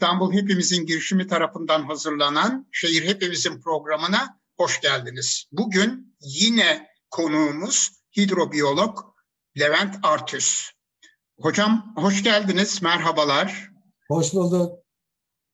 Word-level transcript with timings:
İstanbul 0.00 0.32
Hepimizin 0.32 0.86
girişimi 0.86 1.26
tarafından 1.26 1.82
hazırlanan 1.82 2.68
Şehir 2.72 3.08
Hepimizin 3.08 3.60
programına 3.60 4.40
hoş 4.56 4.80
geldiniz. 4.80 5.44
Bugün 5.52 6.16
yine 6.20 6.86
konuğumuz 7.10 7.90
hidrobiyolog 8.16 8.98
Levent 9.58 9.96
Artüs. 10.02 10.70
Hocam 11.40 11.92
hoş 11.96 12.22
geldiniz, 12.22 12.82
merhabalar. 12.82 13.70
Hoş 14.08 14.34
bulduk. 14.34 14.78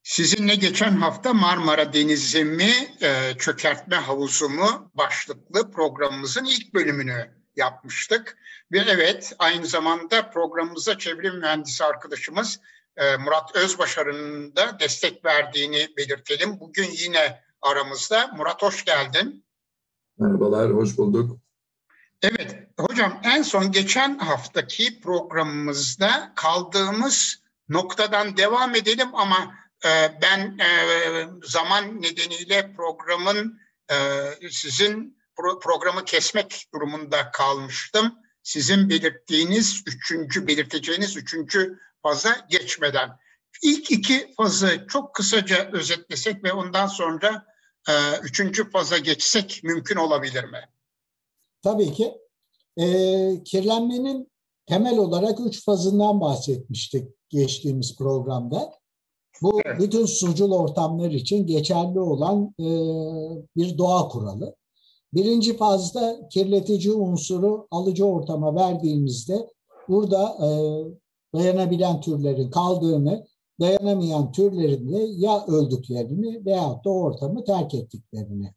Sizinle 0.03 0.55
geçen 0.55 0.97
hafta 0.97 1.35
Marmara 1.35 1.93
Denizimi 1.93 2.73
e, 3.01 3.35
çökertme 3.39 3.97
havuzumu 3.97 4.91
başlıklı 4.95 5.71
programımızın 5.71 6.45
ilk 6.45 6.75
bölümünü 6.75 7.31
yapmıştık. 7.57 8.39
Ve 8.73 8.79
evet 8.79 9.33
aynı 9.39 9.67
zamanda 9.67 10.31
programımıza 10.31 10.99
çevre 10.99 11.31
mühendisi 11.31 11.85
arkadaşımız 11.85 12.61
Murat 13.19 13.57
Özbaşar'ın 13.57 14.57
da 14.57 14.81
destek 14.81 15.25
verdiğini 15.25 15.89
belirtelim. 15.97 16.61
Bugün 16.61 16.91
yine 16.91 17.43
aramızda. 17.63 18.27
Murat 18.37 18.63
hoş 18.63 18.85
geldin. 18.85 19.45
Merhabalar, 20.19 20.73
hoş 20.73 20.99
bulduk. 20.99 21.39
Evet, 22.23 22.57
hocam 22.79 23.21
en 23.25 23.43
son 23.43 23.73
geçen 23.73 24.19
haftaki 24.19 25.01
programımızda 25.01 26.33
kaldığımız 26.37 27.43
noktadan 27.69 28.37
devam 28.37 28.75
edelim 28.75 29.09
ama 29.15 29.55
e, 29.85 29.89
ben 30.23 30.59
e, 30.59 30.69
zaman 31.45 32.03
nedeniyle 32.03 32.75
programın 32.77 33.61
e, 33.91 33.97
sizin 34.51 35.19
pro, 35.37 35.59
programı 35.59 36.05
kesmek 36.05 36.67
durumunda 36.75 37.31
kalmıştım. 37.31 38.15
Sizin 38.43 38.89
belirttiğiniz 38.89 39.83
üçüncü, 39.87 40.47
belirteceğiniz 40.47 41.17
üçüncü 41.17 41.79
faza 42.07 42.31
geçmeden. 42.51 43.11
İlk 43.63 43.91
iki 43.91 44.35
fazı 44.37 44.87
çok 44.89 45.15
kısaca 45.15 45.71
özetlesek 45.73 46.45
ve 46.45 46.53
ondan 46.53 46.87
sonra 46.87 47.45
e, 47.89 47.93
üçüncü 48.23 48.71
faza 48.71 48.99
geçsek 48.99 49.61
mümkün 49.65 49.97
olabilir 49.97 50.45
mi? 50.45 50.61
Tabii 51.63 51.93
ki. 51.93 52.15
E, 52.77 52.87
kirlenmenin 53.45 54.31
temel 54.67 54.99
olarak 54.99 55.41
üç 55.47 55.65
fazından 55.65 56.21
bahsetmiştik 56.21 57.09
geçtiğimiz 57.29 57.97
programda. 57.99 58.73
Bu 59.43 59.61
evet. 59.65 59.81
bütün 59.81 60.07
sucul 60.07 60.53
ortamlar 60.53 61.11
için 61.11 61.47
geçerli 61.47 62.01
olan 62.01 62.55
e, 62.61 62.67
bir 63.57 63.79
doğa 63.79 64.09
kuralı. 64.09 64.57
Birinci 65.15 65.57
fazda 65.57 66.29
kirletici 66.29 66.93
unsuru 66.93 67.69
alıcı 67.71 68.07
ortama 68.07 68.55
verdiğimizde 68.55 69.47
burada 69.89 70.37
e, 70.47 70.49
dayanabilen 71.35 72.01
türlerin 72.01 72.51
kaldığını, 72.51 73.27
dayanamayan 73.61 74.33
türlerin 74.33 74.93
de 74.93 74.99
ya 75.17 75.47
öldüklerini 75.47 76.47
veyahut 76.47 76.85
da 76.85 76.91
ortamı 76.91 77.45
terk 77.45 77.75
ettiklerini 77.75 78.55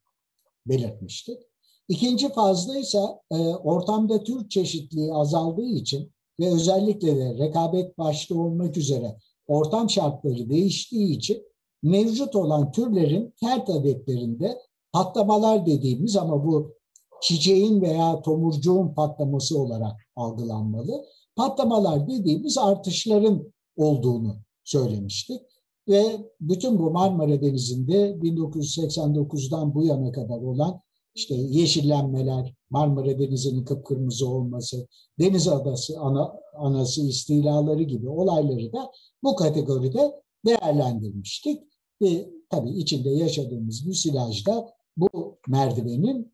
belirtmiştik. 0.65 1.39
İkinci 1.87 2.33
fazla 2.33 2.77
ise 2.77 2.99
e, 3.31 3.37
ortamda 3.55 4.23
tür 4.23 4.49
çeşitliliği 4.49 5.13
azaldığı 5.13 5.65
için 5.65 6.11
ve 6.39 6.47
özellikle 6.53 7.17
de 7.17 7.37
rekabet 7.37 7.97
başta 7.97 8.35
olmak 8.35 8.77
üzere 8.77 9.17
ortam 9.47 9.89
şartları 9.89 10.49
değiştiği 10.49 11.17
için 11.17 11.43
mevcut 11.83 12.35
olan 12.35 12.71
türlerin 12.71 13.33
kert 13.39 13.69
adetlerinde 13.69 14.57
patlamalar 14.91 15.65
dediğimiz 15.65 16.15
ama 16.15 16.45
bu 16.45 16.73
çiçeğin 17.21 17.81
veya 17.81 18.21
tomurcuğun 18.21 18.93
patlaması 18.93 19.59
olarak 19.59 20.07
algılanmalı 20.15 21.05
patlamalar 21.39 22.07
dediğimiz 22.07 22.57
artışların 22.57 23.53
olduğunu 23.77 24.35
söylemiştik. 24.63 25.41
Ve 25.87 26.31
bütün 26.41 26.79
bu 26.79 26.91
Marmara 26.91 27.41
Denizi'nde 27.41 28.11
1989'dan 28.11 29.75
bu 29.75 29.85
yana 29.85 30.11
kadar 30.11 30.41
olan 30.41 30.81
işte 31.15 31.35
yeşillenmeler, 31.35 32.53
Marmara 32.69 33.19
Denizi'nin 33.19 33.65
kıpkırmızı 33.65 34.29
olması, 34.29 34.87
deniz 35.19 35.47
adası, 35.47 35.99
ana, 35.99 36.33
anası 36.57 37.07
istilaları 37.07 37.83
gibi 37.83 38.09
olayları 38.09 38.73
da 38.73 38.91
bu 39.23 39.35
kategoride 39.35 40.21
değerlendirmiştik. 40.45 41.61
Ve 42.01 42.29
tabii 42.49 42.71
içinde 42.71 43.09
yaşadığımız 43.09 43.85
müsilajda 43.85 44.69
bu 44.97 45.37
merdivenin 45.47 46.33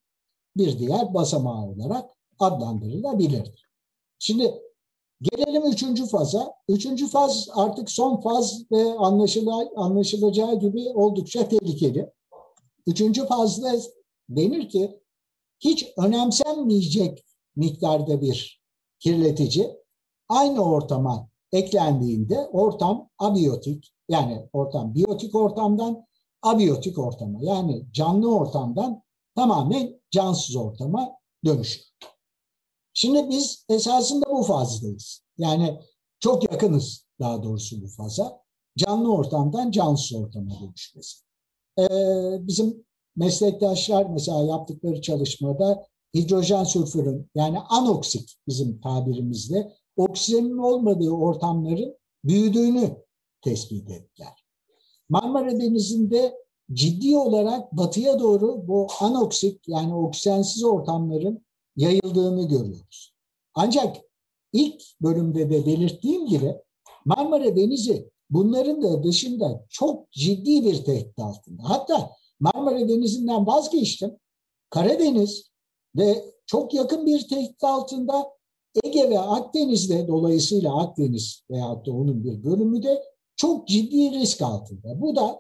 bir 0.58 0.80
diğer 0.80 1.14
basamağı 1.14 1.66
olarak 1.66 2.10
adlandırılabilir. 2.40 3.66
Şimdi 4.20 4.65
Gelelim 5.22 5.64
üçüncü 5.72 6.06
faza. 6.08 6.54
Üçüncü 6.70 7.08
faz 7.08 7.50
artık 7.54 7.92
son 7.92 8.22
faz 8.22 8.72
ve 8.72 8.94
anlaşıla, 8.94 9.70
anlaşılacağı 9.76 10.60
gibi 10.60 10.90
oldukça 10.94 11.50
tehlikeli. 11.50 12.12
Üçüncü 12.88 13.26
fazda 13.26 13.72
denir 14.30 14.70
ki 14.70 15.00
hiç 15.60 15.88
önemsenmeyecek 15.98 17.26
miktarda 17.56 18.22
bir 18.22 18.62
kirletici 19.00 19.78
aynı 20.30 20.64
ortama 20.64 21.30
eklendiğinde 21.52 22.40
ortam 22.40 23.10
abiyotik 23.20 23.94
yani 24.10 24.50
ortam 24.54 24.96
biyotik 24.96 25.36
ortamdan 25.36 26.06
abiyotik 26.42 27.00
ortama 27.00 27.40
yani 27.42 27.86
canlı 27.92 28.36
ortamdan 28.36 29.04
tamamen 29.36 30.02
cansız 30.12 30.56
ortama 30.56 31.12
dönüşür. 31.46 31.82
Şimdi 32.98 33.30
biz 33.30 33.66
esasında 33.70 34.26
bu 34.32 34.44
fazdayız. 34.44 35.22
Yani 35.38 35.80
çok 36.20 36.52
yakınız 36.52 37.06
daha 37.20 37.44
doğrusu 37.44 37.82
bu 37.82 37.88
faza. 37.88 38.42
Canlı 38.78 39.14
ortamdan 39.14 39.72
cansız 39.72 40.14
ortama 40.18 40.52
dönüşmesi. 40.62 41.20
Ee, 41.80 41.84
bizim 42.48 42.86
meslektaşlar 43.16 44.06
mesela 44.06 44.44
yaptıkları 44.44 45.02
çalışmada 45.02 45.88
hidrojen 46.16 46.64
sülfürün 46.64 47.30
yani 47.36 47.60
anoksik 47.60 48.38
bizim 48.48 48.82
tabirimizde 48.82 49.74
oksijenin 49.98 50.58
olmadığı 50.58 51.12
ortamların 51.12 51.98
büyüdüğünü 52.24 52.98
tespit 53.42 53.92
ettiler. 53.92 54.46
Marmara 55.10 55.60
Denizi'nde 55.60 56.36
ciddi 56.74 57.18
olarak 57.18 57.72
batıya 57.72 58.20
doğru 58.20 58.68
bu 58.68 58.88
anoksik 59.00 59.68
yani 59.68 59.96
oksijensiz 59.96 60.64
ortamların 60.64 61.45
yayıldığını 61.76 62.48
görüyoruz. 62.48 63.14
Ancak 63.54 63.98
ilk 64.54 64.82
bölümde 65.02 65.50
de 65.50 65.66
belirttiğim 65.66 66.28
gibi 66.28 66.56
Marmara 67.06 67.56
Denizi 67.56 68.10
bunların 68.30 68.82
da 68.82 69.04
dışında 69.04 69.66
çok 69.70 70.12
ciddi 70.12 70.66
bir 70.66 70.84
tehdit 70.84 71.20
altında. 71.20 71.64
Hatta 71.70 72.12
Marmara 72.40 72.90
Denizi'nden 72.90 73.48
vazgeçtim. 73.48 74.12
Karadeniz 74.70 75.52
ve 75.96 76.26
çok 76.46 76.74
yakın 76.74 77.06
bir 77.06 77.28
tehdit 77.28 77.64
altında 77.64 78.36
Ege 78.84 79.10
ve 79.10 79.20
Akdeniz'de 79.20 80.08
dolayısıyla 80.08 80.82
Akdeniz 80.82 81.42
veyahut 81.52 81.88
da 81.88 81.92
onun 81.92 82.24
bir 82.24 82.44
bölümü 82.44 82.84
de 82.84 83.04
çok 83.36 83.68
ciddi 83.68 84.12
risk 84.12 84.42
altında. 84.42 85.02
Bu 85.02 85.16
da 85.16 85.40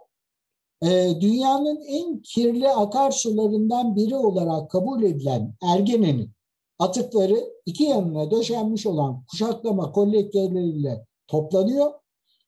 e, 0.81 1.21
dünyanın 1.21 1.81
en 1.87 2.21
kirli 2.21 2.69
akarsularından 2.69 3.95
biri 3.95 4.15
olarak 4.15 4.71
kabul 4.71 5.03
edilen 5.03 5.53
Ergene'nin 5.61 6.34
atıkları 6.79 7.53
iki 7.65 7.83
yanına 7.83 8.31
döşenmiş 8.31 8.85
olan 8.85 9.25
kuşaklama 9.31 9.91
kolektörleriyle 9.91 11.05
toplanıyor 11.27 11.93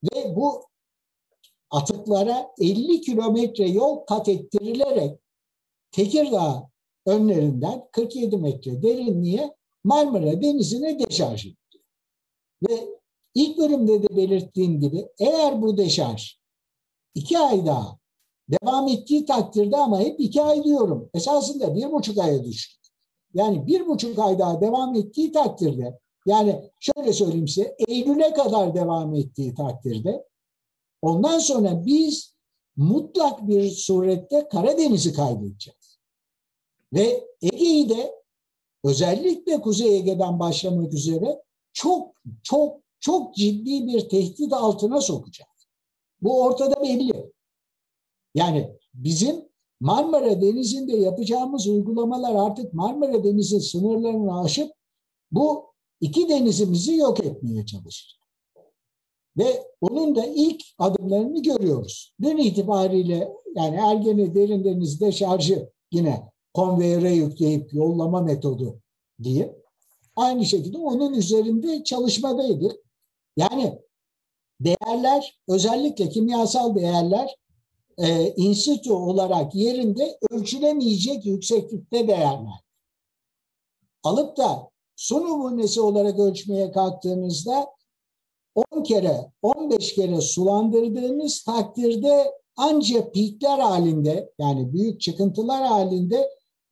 ve 0.04 0.36
bu 0.36 0.66
atıklara 1.72 2.48
50 2.60 3.02
kilometre 3.02 3.70
yol 3.70 4.06
kat 4.06 4.30
ettirilerek 4.30 5.20
Tekirdağ 5.92 6.70
önlerinden 7.06 7.88
47 7.92 8.38
metre 8.38 8.82
derinliğe 8.82 9.56
Marmara 9.84 10.42
Denizi'ne 10.42 11.00
deşarj 11.00 11.40
ediliyor. 11.40 11.58
Ve 12.70 13.00
ilk 13.34 13.58
bölümde 13.58 14.04
de 14.04 14.16
belirttiğim 14.16 14.80
gibi 14.82 15.08
eğer 15.20 15.62
bu 15.62 15.78
deşarj 15.78 16.40
iki 17.16 17.40
ay 17.40 17.66
daha 17.66 17.98
devam 18.50 18.88
ettiği 18.88 19.26
takdirde 19.26 19.78
ama 19.78 20.00
hep 20.00 20.20
iki 20.20 20.42
ay 20.42 20.64
diyorum. 20.64 21.10
Esasında 21.14 21.76
bir 21.76 21.92
buçuk 21.92 22.18
aya 22.18 22.44
düştü. 22.44 22.77
Yani 23.38 23.68
bir 23.68 23.88
buçuk 23.88 24.20
ay 24.20 24.40
daha 24.40 24.62
devam 24.62 24.96
ettiği 24.96 25.32
takdirde 25.32 26.00
yani 26.26 26.72
şöyle 26.80 27.14
söyleyeyim 27.14 27.48
size 27.48 27.76
Eylül'e 27.88 28.34
kadar 28.34 28.76
devam 28.76 29.16
ettiği 29.16 29.56
takdirde 29.56 30.26
ondan 31.02 31.40
sonra 31.40 31.86
biz 31.86 32.36
mutlak 32.76 33.48
bir 33.48 33.70
surette 33.70 34.48
Karadeniz'i 34.52 35.14
kaybedeceğiz. 35.14 36.00
Ve 36.94 37.28
Ege'yi 37.42 37.90
de 37.90 38.16
özellikle 38.84 39.62
Kuzey 39.62 39.98
Ege'den 39.98 40.40
başlamak 40.40 40.94
üzere 40.94 41.44
çok 41.74 42.16
çok 42.44 42.82
çok 43.00 43.36
ciddi 43.36 43.88
bir 43.88 44.10
tehdit 44.10 44.54
altına 44.54 45.02
sokacağız. 45.02 45.68
Bu 46.22 46.44
ortada 46.44 46.84
belli. 46.84 47.32
Yani 48.36 48.78
bizim 48.94 49.47
Marmara 49.80 50.42
Denizi'nde 50.42 50.98
yapacağımız 50.98 51.68
uygulamalar 51.68 52.50
artık 52.50 52.74
Marmara 52.74 53.24
Denizi 53.24 53.62
sınırlarını 53.62 54.42
aşıp 54.42 54.72
bu 55.32 55.66
iki 56.02 56.30
denizimizi 56.30 56.96
yok 56.96 57.20
etmeye 57.26 57.66
çalışacak. 57.66 58.18
Ve 59.38 59.64
onun 59.82 60.16
da 60.16 60.26
ilk 60.26 60.62
adımlarını 60.80 61.42
görüyoruz. 61.42 62.14
Dün 62.22 62.38
itibariyle 62.38 63.34
yani 63.56 63.76
Ergene 63.76 64.36
derin 64.36 64.64
denizde 64.64 65.12
şarjı 65.12 65.70
yine 65.92 66.32
konveyöre 66.54 67.12
yükleyip 67.12 67.74
yollama 67.74 68.22
metodu 68.22 68.80
diye 69.24 69.58
aynı 70.16 70.46
şekilde 70.46 70.78
onun 70.78 71.14
üzerinde 71.14 71.84
çalışmadaydık. 71.84 72.72
Yani 73.38 73.80
değerler 74.60 75.40
özellikle 75.48 76.10
kimyasal 76.10 76.76
değerler 76.76 77.36
e, 77.98 78.34
institü 78.36 78.92
olarak 78.92 79.56
yerinde 79.56 80.18
ölçülemeyecek 80.32 81.26
yükseklikte 81.26 82.08
değerler. 82.08 82.62
Alıp 84.04 84.38
da 84.38 84.70
su 84.96 85.16
numunesi 85.16 85.82
olarak 85.82 86.20
ölçmeye 86.20 86.72
kalktığınızda 86.72 87.68
10 88.72 88.84
kere 88.84 89.32
15 89.42 89.96
kere 89.96 90.22
sulandırdığınız 90.22 91.44
takdirde 91.44 92.34
ancak 92.58 93.14
pikler 93.14 93.60
halinde 93.60 94.34
yani 94.40 94.74
büyük 94.74 95.02
çıkıntılar 95.02 95.68
halinde 95.68 96.30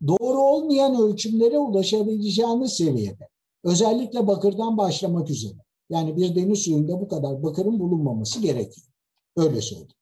doğru 0.07 0.41
olmayan 0.41 1.01
ölçümlere 1.01 1.59
ulaşabileceğiniz 1.59 2.73
seviyede. 2.73 3.29
Özellikle 3.63 4.27
bakırdan 4.27 4.77
başlamak 4.77 5.29
üzere. 5.29 5.57
Yani 5.89 6.17
bir 6.17 6.35
deniz 6.35 6.59
suyunda 6.59 7.01
bu 7.01 7.07
kadar 7.07 7.43
bakırın 7.43 7.79
bulunmaması 7.79 8.41
gerekiyor. 8.41 8.87
Öyle 9.37 9.61
söyleyeyim. 9.61 9.94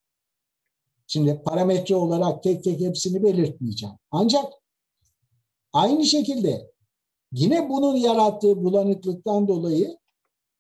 Şimdi 1.08 1.42
parametre 1.46 1.96
olarak 1.96 2.44
tek 2.44 2.64
tek 2.64 2.80
hepsini 2.80 3.24
belirtmeyeceğim. 3.24 3.96
Ancak 4.12 4.54
aynı 5.74 6.06
şekilde 6.06 6.72
yine 7.32 7.70
bunun 7.70 7.96
yarattığı 7.96 8.64
bulanıklıktan 8.64 9.48
dolayı 9.48 9.98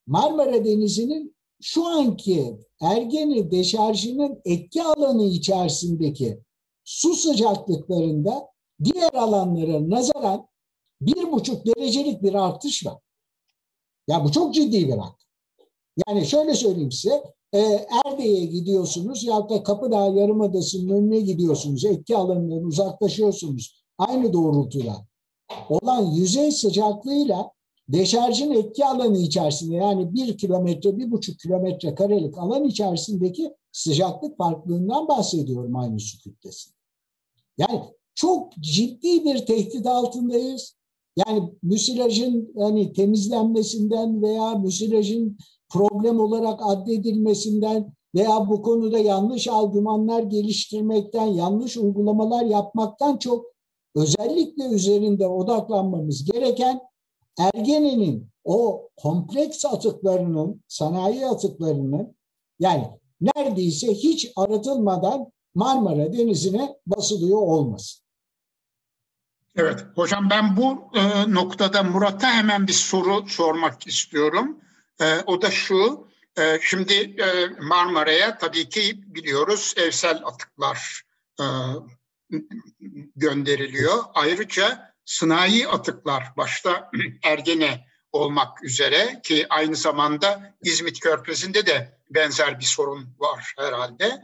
Marmara 0.08 0.66
Denizi'nin 0.66 1.36
şu 1.62 1.88
anki 1.88 2.58
Ergeni 2.82 3.52
deşarjının 3.52 4.42
etki 4.46 4.84
alanı 4.84 5.24
içerisindeki 5.24 6.40
su 6.84 7.14
sıcaklıklarında 7.14 8.48
diğer 8.84 9.14
alanlara 9.14 9.90
nazaran 9.90 10.48
bir 11.02 11.32
buçuk 11.32 11.66
derecelik 11.66 12.24
bir 12.24 12.34
artış 12.34 12.86
var. 12.86 12.98
Ya 14.08 14.24
bu 14.24 14.32
çok 14.32 14.54
ciddi 14.54 14.88
bir 14.88 14.94
rakam. 14.94 15.16
Yani 16.08 16.26
şöyle 16.26 16.56
söyleyeyim 16.56 16.92
size, 16.92 17.24
e, 17.54 17.88
Erde'ye 18.06 18.46
gidiyorsunuz 18.46 19.24
ya 19.24 19.50
da 19.50 19.64
Kapıdağ 19.64 20.08
Yarımadası'nın 20.08 20.90
önüne 20.90 21.20
gidiyorsunuz, 21.20 21.86
etki 21.86 22.18
alanından 22.18 22.64
uzaklaşıyorsunuz 22.64 23.84
aynı 23.98 24.34
doğrultuda. 24.34 24.96
Olan 25.70 26.12
yüzey 26.12 26.52
sıcaklığıyla 26.52 27.52
deşarjın 27.90 28.52
etki 28.52 28.86
alanı 28.86 29.18
içerisinde 29.18 29.76
yani 29.76 30.14
bir 30.14 30.38
kilometre, 30.38 30.98
bir 30.98 31.12
buçuk 31.12 31.40
kilometre 31.40 31.96
karelik 31.96 32.38
alan 32.38 32.64
içerisindeki 32.64 33.54
sıcaklık 33.72 34.38
farklılığından 34.38 35.08
bahsediyorum 35.08 35.76
aynı 35.76 36.00
su 36.00 36.20
kütlesinde. 36.20 36.76
Yani 37.58 37.82
çok 38.16 38.54
ciddi 38.54 39.26
bir 39.26 39.46
tehdit 39.46 39.86
altındayız. 39.88 40.76
Yani 41.28 41.54
müsilajın 41.64 42.54
hani 42.58 42.94
temizlenmesinden 42.94 44.22
veya 44.22 44.56
müsilajın 44.56 45.38
problem 45.74 46.20
olarak 46.20 46.60
addedilmesinden 46.64 47.94
veya 48.16 48.50
bu 48.50 48.62
konuda 48.62 48.98
yanlış 48.98 49.48
argümanlar 49.48 50.24
geliştirmekten, 50.24 51.26
yanlış 51.26 51.78
uygulamalar 51.78 52.46
yapmaktan 52.46 53.18
çok 53.18 53.46
özellikle 53.96 54.64
üzerinde 54.64 55.28
odaklanmamız 55.28 56.32
gereken 56.32 56.80
Ergene'nin 57.40 58.28
o 58.44 58.90
kompleks 58.98 59.66
atıklarının, 59.66 60.64
sanayi 60.68 61.26
atıklarının 61.26 62.16
yani 62.60 62.88
neredeyse 63.22 63.94
hiç 63.94 64.32
arıtılmadan 64.36 65.32
Marmara 65.56 66.14
Denizi'ne 66.14 66.76
basılıyor 66.88 67.42
olması. 67.42 68.04
Evet 69.56 69.86
hocam 69.96 70.30
ben 70.30 70.58
bu 70.58 70.98
e, 70.98 71.34
noktada 71.34 71.84
Murat'a 71.84 72.28
hemen 72.28 72.68
bir 72.68 72.74
soru 72.74 73.28
sormak 73.28 73.88
istiyorum. 73.88 74.58
E, 75.04 75.24
o 75.26 75.42
da 75.42 75.52
şu, 75.52 76.08
e, 76.38 76.60
şimdi 76.62 76.94
e, 76.94 77.48
Marmara'ya 77.60 78.38
tabii 78.38 78.70
ki 78.70 78.94
biliyoruz 79.06 79.74
evsel 79.78 80.22
atıklar 80.26 81.04
gönderiliyor. 83.16 84.04
Ayrıca 84.14 84.94
sınai 85.06 85.68
atıklar 85.68 86.24
başta 86.38 86.92
Ergene 87.24 87.88
olmak 88.12 88.64
üzere 88.64 89.22
ki 89.24 89.46
aynı 89.50 89.76
zamanda 89.76 90.56
İzmit 90.64 91.00
Körfezi'nde 91.00 91.66
de 91.66 91.98
benzer 92.10 92.60
bir 92.60 92.66
sorun 92.66 93.16
var 93.20 93.54
herhalde. 93.58 94.22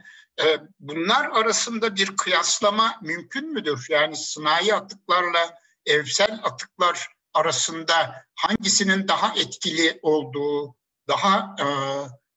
Bunlar 0.79 1.25
arasında 1.25 1.95
bir 1.95 2.17
kıyaslama 2.17 2.99
mümkün 3.01 3.53
müdür? 3.53 3.85
Yani 3.89 4.15
sınai 4.15 4.73
atıklarla 4.73 5.59
evsel 5.85 6.39
atıklar 6.43 7.07
arasında 7.33 7.93
hangisinin 8.35 9.07
daha 9.07 9.33
etkili 9.35 9.99
olduğu, 10.01 10.75
daha 11.07 11.55
e, 11.59 11.67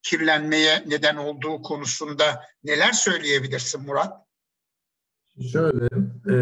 kirlenmeye 0.01 0.83
neden 0.87 1.15
olduğu 1.15 1.61
konusunda 1.61 2.43
neler 2.63 2.91
söyleyebilirsin 2.91 3.81
Murat? 3.81 4.23
Şöyle, 5.51 5.85
e, 6.29 6.35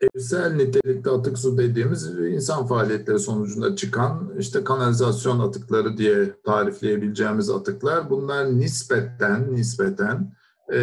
evsel 0.00 0.54
nitelikli 0.54 1.10
atık 1.10 1.38
su 1.38 1.58
dediğimiz 1.58 2.06
insan 2.18 2.66
faaliyetleri 2.66 3.18
sonucunda 3.18 3.76
çıkan 3.76 4.34
işte 4.38 4.64
kanalizasyon 4.64 5.40
atıkları 5.40 5.96
diye 5.96 6.40
tarifleyebileceğimiz 6.46 7.50
atıklar. 7.50 8.10
Bunlar 8.10 8.58
nispeten 8.58 9.54
nispeten 9.54 10.36
e, 10.72 10.78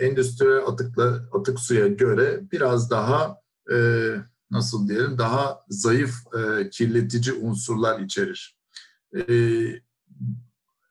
endüstriyel 0.00 0.66
atıkla 0.66 1.20
atık 1.32 1.60
suya 1.60 1.86
göre 1.86 2.40
biraz 2.52 2.90
daha 2.90 3.40
e, 3.72 3.76
nasıl 4.50 4.88
diyelim 4.88 5.18
daha 5.18 5.64
zayıf 5.68 6.14
e, 6.34 6.70
kirletici 6.70 7.34
unsurlar 7.34 8.00
içerir. 8.00 8.58
E, 9.16 9.22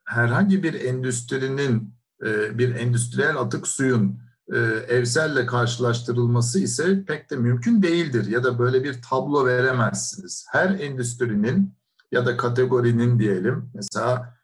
herhangi 0.05 0.63
bir 0.63 0.73
endüstrinin 0.73 1.93
e, 2.25 2.57
bir 2.57 2.75
endüstriyel 2.75 3.37
atık 3.37 3.67
suyun 3.67 4.19
e, 4.53 4.57
evselle 4.87 5.45
karşılaştırılması 5.45 6.59
ise 6.59 7.05
pek 7.05 7.29
de 7.29 7.35
mümkün 7.35 7.81
değildir 7.81 8.27
ya 8.27 8.43
da 8.43 8.59
böyle 8.59 8.83
bir 8.83 9.01
tablo 9.01 9.45
veremezsiniz. 9.45 10.45
Her 10.51 10.69
endüstrinin 10.69 11.77
ya 12.11 12.25
da 12.25 12.37
kategorinin 12.37 13.19
diyelim 13.19 13.71
mesela 13.73 14.37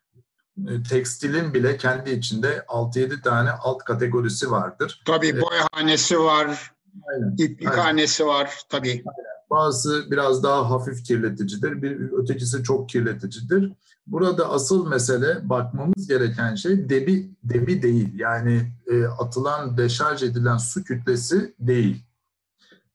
e, 0.67 0.83
tekstilin 0.83 1.53
bile 1.53 1.77
kendi 1.77 2.11
içinde 2.11 2.65
6-7 2.67 3.21
tane 3.21 3.51
alt 3.51 3.83
kategorisi 3.83 4.51
vardır. 4.51 5.01
Tabii 5.05 5.27
e, 5.27 5.41
boyahanesi 5.41 6.19
var, 6.19 6.72
aynen, 7.13 7.35
iplikhanesi 7.38 8.23
aynen. 8.23 8.35
var 8.35 8.62
tabii. 8.69 8.89
Aynen. 8.89 9.33
Bazı 9.50 10.12
biraz 10.12 10.43
daha 10.43 10.69
hafif 10.69 11.03
kirleticidir, 11.03 11.81
bir 11.81 12.12
ötekisi 12.12 12.63
çok 12.63 12.89
kirleticidir. 12.89 13.71
Burada 14.07 14.50
asıl 14.50 14.88
mesele 14.88 15.50
bakmamız 15.50 16.07
gereken 16.07 16.55
şey 16.55 16.89
debi 16.89 17.29
debi 17.43 17.81
değil. 17.81 18.19
Yani 18.19 18.71
e, 18.88 19.05
atılan 19.05 19.77
deşarj 19.77 20.23
edilen 20.23 20.57
su 20.57 20.83
kütlesi 20.83 21.53
değil. 21.59 22.05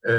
E, 0.09 0.15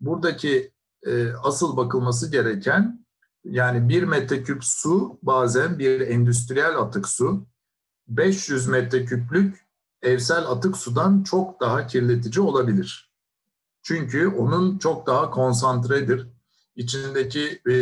buradaki 0.00 0.72
e, 1.06 1.32
asıl 1.32 1.76
bakılması 1.76 2.30
gereken 2.30 3.04
yani 3.44 3.88
bir 3.88 4.02
metreküp 4.02 4.64
su 4.64 5.18
bazen 5.22 5.78
bir 5.78 6.00
endüstriyel 6.00 6.78
atık 6.78 7.08
su 7.08 7.46
500 8.08 8.68
metreküplük 8.68 9.63
evsel 10.04 10.46
atık 10.46 10.76
sudan 10.76 11.22
çok 11.22 11.60
daha 11.60 11.86
kirletici 11.86 12.44
olabilir. 12.44 13.14
Çünkü 13.82 14.28
onun 14.28 14.78
çok 14.78 15.06
daha 15.06 15.30
konsantredir 15.30 16.28
içindeki 16.76 17.60
e, 17.66 17.72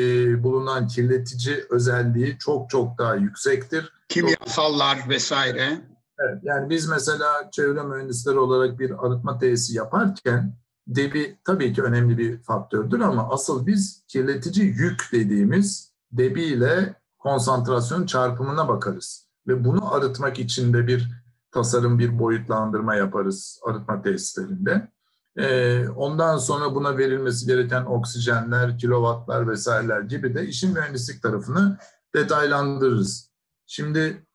bulunan 0.43 0.89
kirletici 0.89 1.65
özelliği 1.71 2.39
çok 2.39 2.71
çok 2.71 2.99
daha 2.99 3.15
yüksektir. 3.15 3.93
Kimyasallar 4.09 4.99
vesaire. 5.09 5.81
Evet, 6.19 6.39
yani 6.43 6.71
biz 6.71 6.89
mesela 6.89 7.51
çevre 7.53 7.83
mühendisleri 7.83 8.39
olarak 8.39 8.79
bir 8.79 9.07
arıtma 9.07 9.39
tesisi 9.39 9.77
yaparken 9.77 10.57
debi 10.87 11.39
tabii 11.45 11.73
ki 11.73 11.83
önemli 11.83 12.19
bir 12.19 12.43
faktördür 12.43 13.01
ama 13.01 13.31
asıl 13.31 13.67
biz 13.67 14.05
kirletici 14.09 14.67
yük 14.67 15.09
dediğimiz 15.13 15.93
debi 16.13 16.43
ile 16.43 16.95
konsantrasyon 17.19 18.07
çarpımına 18.07 18.69
bakarız. 18.69 19.29
Ve 19.47 19.65
bunu 19.65 19.95
arıtmak 19.95 20.39
için 20.39 20.75
de 20.75 20.87
bir 20.87 21.22
tasarım, 21.53 21.99
bir 21.99 22.19
boyutlandırma 22.19 22.95
yaparız 22.95 23.61
arıtma 23.67 24.03
tesislerinde. 24.03 24.89
Ee, 25.37 25.89
ondan 25.89 26.39
sonra 26.39 26.75
buna 26.75 26.99
verilmesi 26.99 27.47
gereken 27.47 27.85
oksijenler, 27.85 28.79
kilovatlar 28.79 29.49
vesaireler 29.49 30.01
gibi 30.01 30.35
de 30.35 30.47
işin 30.47 30.73
mühendislik 30.73 31.23
tarafını 31.23 31.79
detaylandırırız. 32.15 33.31
Şimdi 33.67 34.27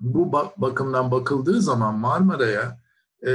bu 0.00 0.32
bakımdan 0.56 1.10
bakıldığı 1.10 1.62
zaman 1.62 1.98
Marmara'ya 1.98 2.80
e, 3.26 3.32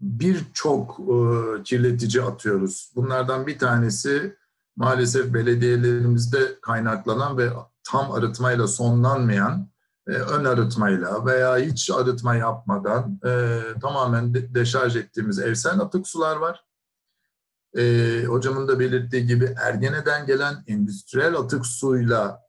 birçok 0.00 1.00
e, 1.00 1.62
kirletici 1.62 2.22
atıyoruz. 2.22 2.92
Bunlardan 2.96 3.46
bir 3.46 3.58
tanesi 3.58 4.36
maalesef 4.76 5.34
belediyelerimizde 5.34 6.60
kaynaklanan 6.62 7.38
ve 7.38 7.50
tam 7.84 8.12
arıtmayla 8.12 8.66
sonlanmayan 8.66 9.68
e, 10.08 10.12
ön 10.12 10.44
arıtmayla 10.44 11.26
veya 11.26 11.56
hiç 11.56 11.90
arıtma 11.90 12.34
yapmadan 12.34 13.20
e, 13.26 13.60
tamamen 13.80 14.34
de, 14.34 14.54
deşarj 14.54 14.96
ettiğimiz 14.96 15.38
evsel 15.38 15.80
atık 15.80 16.08
sular 16.08 16.36
var. 16.36 16.64
E, 17.76 18.24
hocamın 18.24 18.68
da 18.68 18.80
belirttiği 18.80 19.26
gibi 19.26 19.54
Ergene'den 19.62 20.26
gelen 20.26 20.64
endüstriyel 20.66 21.36
atık 21.36 21.66
suyla 21.66 22.40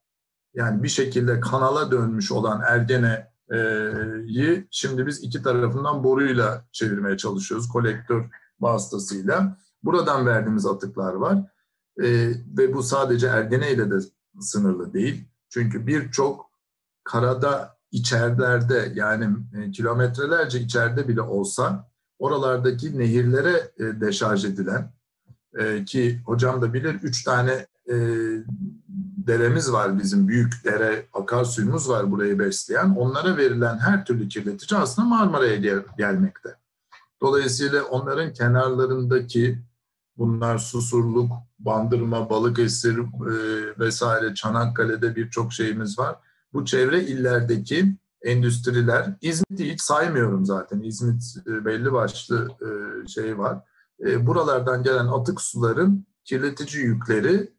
yani 0.53 0.83
bir 0.83 0.87
şekilde 0.87 1.39
kanala 1.39 1.91
dönmüş 1.91 2.31
olan 2.31 2.61
Ergene'yi 2.67 4.67
şimdi 4.71 5.07
biz 5.07 5.23
iki 5.23 5.43
tarafından 5.43 6.03
boruyla 6.03 6.65
çevirmeye 6.71 7.17
çalışıyoruz 7.17 7.69
kolektör 7.69 8.25
vasıtasıyla. 8.59 9.57
Buradan 9.83 10.25
verdiğimiz 10.25 10.65
atıklar 10.65 11.13
var. 11.13 11.37
E, 12.03 12.29
ve 12.57 12.73
bu 12.73 12.83
sadece 12.83 13.27
Ergene 13.27 13.71
ile 13.71 13.91
de 13.91 13.95
sınırlı 14.39 14.93
değil. 14.93 15.25
Çünkü 15.49 15.87
birçok 15.87 16.48
karada 17.09 17.77
içerilerde 17.91 18.91
yani 18.95 19.35
e, 19.57 19.71
kilometrelerce 19.71 20.59
içeride 20.59 21.07
bile 21.07 21.21
olsa 21.21 21.89
oralardaki 22.19 22.99
nehirlere 22.99 23.71
e, 23.77 24.01
deşarj 24.01 24.45
edilen 24.45 24.91
e, 25.57 25.85
ki 25.85 26.21
hocam 26.25 26.61
da 26.61 26.73
bilir 26.73 26.95
üç 27.03 27.23
tane 27.23 27.67
e, 27.89 27.95
deremiz 29.27 29.71
var 29.71 29.99
bizim 29.99 30.27
büyük 30.27 30.65
dere 30.65 31.05
akarsuyumuz 31.13 31.89
var 31.89 32.11
burayı 32.11 32.39
besleyen 32.39 32.89
onlara 32.89 33.37
verilen 33.37 33.77
her 33.77 34.05
türlü 34.05 34.27
kirletici 34.27 34.79
aslında 34.79 35.07
Marmara'ya 35.07 35.55
gel, 35.55 35.83
gelmekte. 35.97 36.49
Dolayısıyla 37.21 37.83
onların 37.83 38.33
kenarlarındaki 38.33 39.59
bunlar 40.17 40.57
Susurluk, 40.57 41.31
Bandırma, 41.59 42.29
Balıkesir 42.29 42.97
e, 42.99 43.33
vesaire 43.79 44.35
Çanakkale'de 44.35 45.15
birçok 45.15 45.53
şeyimiz 45.53 45.99
var. 45.99 46.15
Bu 46.53 46.65
çevre 46.65 47.03
illerdeki 47.03 47.95
endüstriler, 48.21 49.15
İzmit'i 49.21 49.73
hiç 49.73 49.81
saymıyorum 49.81 50.45
zaten. 50.45 50.81
İzmit 50.81 51.23
e, 51.47 51.65
belli 51.65 51.93
başlı 51.93 52.47
şey 53.07 53.37
var. 53.37 53.59
E, 54.05 54.27
buralardan 54.27 54.83
gelen 54.83 55.07
atık 55.07 55.41
suların 55.41 56.05
kirletici 56.23 56.83
yükleri 56.83 57.49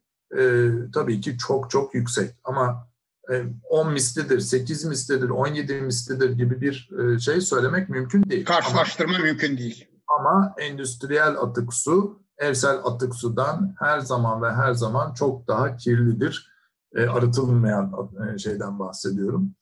tabii 0.93 1.21
ki 1.21 1.37
çok 1.37 1.69
çok 1.69 1.95
yüksek. 1.95 2.35
Ama 2.43 2.87
e, 3.31 3.43
10 3.69 3.93
mislidir, 3.93 4.39
8 4.39 4.85
mislidir, 4.85 5.29
17 5.29 5.73
mislidir 5.73 6.29
gibi 6.29 6.61
bir 6.61 6.89
şey 7.19 7.41
söylemek 7.41 7.89
mümkün 7.89 8.23
değil. 8.29 8.45
Karşılaştırma 8.45 9.15
ama, 9.15 9.23
mümkün 9.23 9.57
değil. 9.57 9.87
Ama 10.19 10.55
endüstriyel 10.57 11.37
atık 11.37 11.73
su 11.73 12.21
evsel 12.37 12.79
atık 12.83 13.15
sudan 13.15 13.75
her 13.79 13.99
zaman 13.99 14.41
ve 14.41 14.51
her 14.51 14.73
zaman 14.73 15.13
çok 15.13 15.47
daha 15.47 15.77
kirlidir. 15.77 16.50
E, 16.95 17.05
arıtılmayan 17.05 17.93
e, 18.33 18.37
şeyden 18.37 18.79
bahsediyorum. 18.79 19.55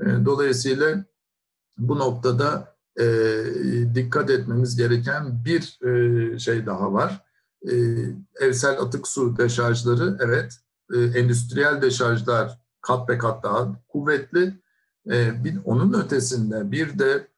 E, 0.00 0.04
dolayısıyla 0.24 1.04
bu 1.78 1.98
noktada 1.98 2.76
e, 3.00 3.04
dikkat 3.94 4.30
etmemiz 4.30 4.76
gereken 4.76 5.44
bir 5.44 5.78
e, 5.86 6.38
şey 6.38 6.66
daha 6.66 6.92
var. 6.92 7.24
E, 7.70 7.74
evsel 8.40 8.80
atık 8.80 9.08
su 9.08 9.36
deşarjları 9.36 10.18
evet 10.20 10.52
e, 10.94 10.98
endüstriyel 10.98 11.82
deşarjlar 11.82 12.58
kat 12.80 13.08
be 13.08 13.18
kat 13.18 13.44
daha 13.44 13.82
kuvvetli. 13.88 14.60
E, 15.10 15.44
bir, 15.44 15.58
onun 15.64 15.92
ötesinde 15.92 16.70
bir 16.70 16.98
de 16.98 17.28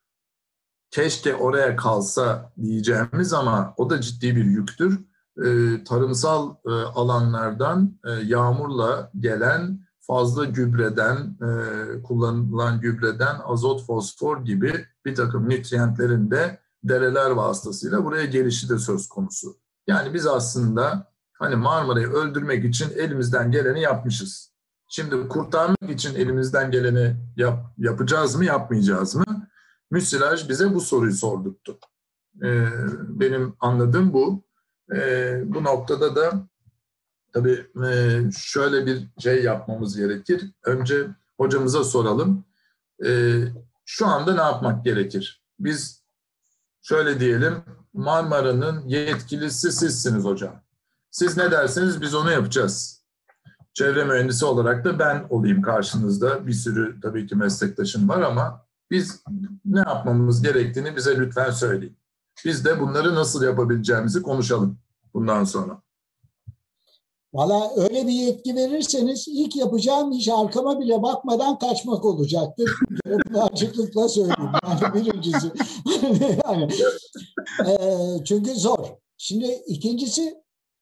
keşke 0.91 1.35
oraya 1.35 1.77
kalsa 1.77 2.53
diyeceğimiz 2.63 3.33
ama 3.33 3.75
o 3.77 3.91
da 3.91 4.01
ciddi 4.01 4.37
bir 4.37 4.45
yüktür. 4.45 5.01
E, 5.45 5.85
tarımsal 5.85 6.55
e, 6.67 6.71
alanlardan 6.71 7.99
e, 8.07 8.11
yağmurla 8.11 9.11
gelen 9.21 9.87
fazla 10.01 10.45
gübreden, 10.45 11.37
kullanılan 12.03 12.81
gübreden 12.81 13.37
azot, 13.45 13.87
fosfor 13.87 14.45
gibi 14.45 14.87
bir 15.05 15.15
takım 15.15 15.49
nütriyentlerin 15.49 16.31
de 16.31 16.61
dereler 16.85 17.31
vasıtasıyla 17.31 18.05
buraya 18.05 18.25
gelişi 18.25 18.69
de 18.69 18.79
söz 18.79 19.09
konusu. 19.09 19.57
Yani 19.87 20.15
biz 20.15 20.27
aslında 20.27 21.13
hani 21.33 21.57
Marmara'yı 21.57 22.09
öldürmek 22.09 22.65
için 22.65 22.91
elimizden 22.97 23.51
geleni 23.51 23.81
yapmışız. 23.81 24.53
Şimdi 24.89 25.29
kurtarmak 25.29 25.91
için 25.91 26.15
elimizden 26.15 26.71
geleni 26.71 27.17
yap, 27.37 27.75
yapacağız 27.79 28.37
mı, 28.37 28.45
yapmayacağız 28.45 29.15
mı? 29.15 29.49
Müsilaj 29.91 30.49
bize 30.49 30.75
bu 30.75 30.81
soruyu 30.81 31.13
sordurttu. 31.13 31.79
E, 32.43 32.67
benim 33.09 33.55
anladığım 33.61 34.13
bu. 34.13 34.46
E, 34.95 35.41
bu 35.45 35.65
noktada 35.65 36.17
da 36.17 36.33
tabii 37.33 37.67
e, 37.87 38.21
şöyle 38.37 38.87
bir 38.87 39.09
şey 39.19 39.45
yapmamız 39.45 39.97
gerekir. 39.97 40.51
Önce 40.65 41.07
hocamıza 41.37 41.85
soralım. 41.85 42.45
E, 43.07 43.41
şu 43.85 44.07
anda 44.07 44.35
ne 44.35 44.41
yapmak 44.41 44.85
gerekir? 44.85 45.43
Biz 45.61 46.03
şöyle 46.83 47.21
diyelim, 47.21 47.55
Marmara'nın 47.95 48.89
yetkilisi 48.89 49.73
sizsiniz 49.73 50.25
hocam. 50.25 50.63
Siz 51.11 51.37
ne 51.37 51.51
derseniz 51.51 52.01
biz 52.01 52.15
onu 52.15 52.33
yapacağız. 52.33 53.03
Çevre 53.75 54.05
mühendisi 54.05 54.45
olarak 54.45 54.85
da 54.85 54.99
ben 54.99 55.27
olayım 55.31 55.63
karşınızda. 55.63 56.47
Bir 56.47 56.53
sürü 56.53 57.01
tabii 57.01 57.27
ki 57.27 57.37
meslektaşım 57.37 58.09
var 58.09 58.21
ama 58.21 58.67
biz 58.91 59.25
ne 59.65 59.79
yapmamız 59.79 60.43
gerektiğini 60.43 60.97
bize 60.97 61.19
lütfen 61.19 61.51
söyleyin. 61.51 61.97
Biz 62.45 62.65
de 62.65 62.81
bunları 62.81 63.15
nasıl 63.15 63.43
yapabileceğimizi 63.43 64.23
konuşalım 64.23 64.79
bundan 65.15 65.45
sonra. 65.45 65.83
Valla 67.37 67.73
öyle 67.77 68.07
bir 68.07 68.13
yetki 68.13 68.55
verirseniz 68.55 69.29
ilk 69.29 69.57
yapacağım 69.57 70.13
iş 70.13 70.29
arkama 70.29 70.81
bile 70.81 71.03
bakmadan 71.03 71.59
kaçmak 71.59 72.05
olacaktır. 72.05 72.71
Bunu 73.07 73.45
açıklıkla 73.45 74.09
söyleyeyim. 74.09 74.51
Yani 74.83 74.95
birincisi. 74.95 75.53
yani, 76.45 76.69
e, 77.67 77.75
çünkü 78.25 78.55
zor. 78.55 78.79
Şimdi 79.19 79.47
ikincisi 79.67 80.35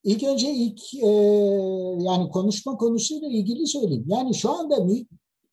ilk 0.04 0.22
önce 0.22 0.50
ilk 0.50 0.94
e, 0.94 1.08
yani 2.04 2.30
konuşma 2.30 2.76
konusuyla 2.76 3.28
ilgili 3.28 3.66
söyleyeyim. 3.66 4.04
Yani 4.06 4.34
şu 4.34 4.50
anda 4.50 4.76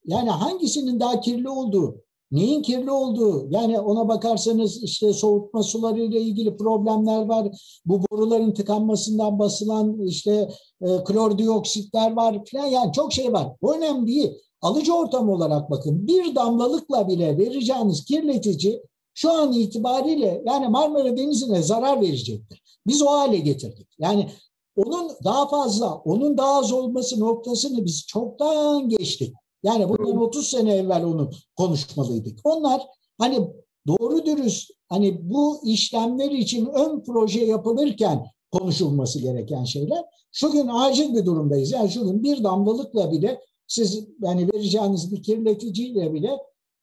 yani 0.05 0.29
hangisinin 0.29 1.00
daha 1.00 1.20
kirli 1.20 1.50
olduğu 1.50 2.03
Neyin 2.32 2.62
kirli 2.62 2.92
olduğu 2.92 3.48
yani 3.50 3.80
ona 3.80 4.08
bakarsanız 4.08 4.84
işte 4.84 5.14
soğutma 5.14 5.64
suları 5.64 6.02
ile 6.02 6.22
ilgili 6.22 6.58
problemler 6.58 7.26
var. 7.26 7.48
Bu 7.86 8.02
boruların 8.12 8.54
tıkanmasından 8.54 9.40
basılan 9.40 10.00
işte 10.02 10.50
e, 10.82 11.04
klor 11.04 11.38
dioksitler 11.38 12.12
var 12.12 12.38
falan 12.52 12.66
yani 12.66 12.92
çok 12.94 13.14
şey 13.14 13.34
var. 13.34 13.48
Bu 13.62 13.76
önemli 13.76 14.08
değil. 14.08 14.32
Alıcı 14.62 14.94
ortam 14.94 15.30
olarak 15.30 15.72
bakın 15.72 16.08
bir 16.08 16.36
damlalıkla 16.36 17.08
bile 17.08 17.38
vereceğiniz 17.38 18.06
kirletici 18.06 18.82
şu 19.14 19.32
an 19.32 19.54
itibariyle 19.54 20.44
yani 20.46 20.68
Marmara 20.68 21.18
Denizi'ne 21.18 21.62
zarar 21.62 22.02
verecektir. 22.02 22.62
Biz 22.88 23.02
o 23.02 23.08
hale 23.08 23.38
getirdik. 23.38 23.88
Yani 24.00 24.30
onun 24.76 25.12
daha 25.24 25.48
fazla, 25.48 25.96
onun 25.96 26.38
daha 26.38 26.60
az 26.60 26.72
olması 26.72 27.20
noktasını 27.20 27.86
biz 27.86 28.06
çoktan 28.08 28.90
geçtik. 28.90 29.34
Yani 29.63 29.89
bundan 29.89 30.18
30 30.18 30.48
sene 30.48 30.75
evvel 30.75 31.03
onu 31.03 31.30
konuşmalıydık. 31.58 32.39
Onlar 32.44 32.82
hani 33.18 33.50
doğru 33.88 34.25
dürüst 34.25 34.72
hani 34.89 35.20
bu 35.22 35.60
işlemler 35.63 36.32
için 36.32 36.65
ön 36.65 37.03
proje 37.03 37.46
yapılırken 37.46 38.25
konuşulması 38.51 39.20
gereken 39.20 39.63
şeyler. 39.63 40.03
Şu 40.32 40.51
gün 40.51 40.68
acil 40.68 41.15
bir 41.15 41.25
durumdayız. 41.25 41.72
Yani 41.72 41.89
şu 41.89 42.03
gün 42.03 42.24
bir 42.24 42.44
damlalıkla 42.44 43.12
bile 43.12 43.41
siz 43.68 44.08
yani 44.22 44.50
vereceğiniz 44.53 45.12
bir 45.12 45.24
kirleticiyle 45.24 46.13
bile 46.13 46.30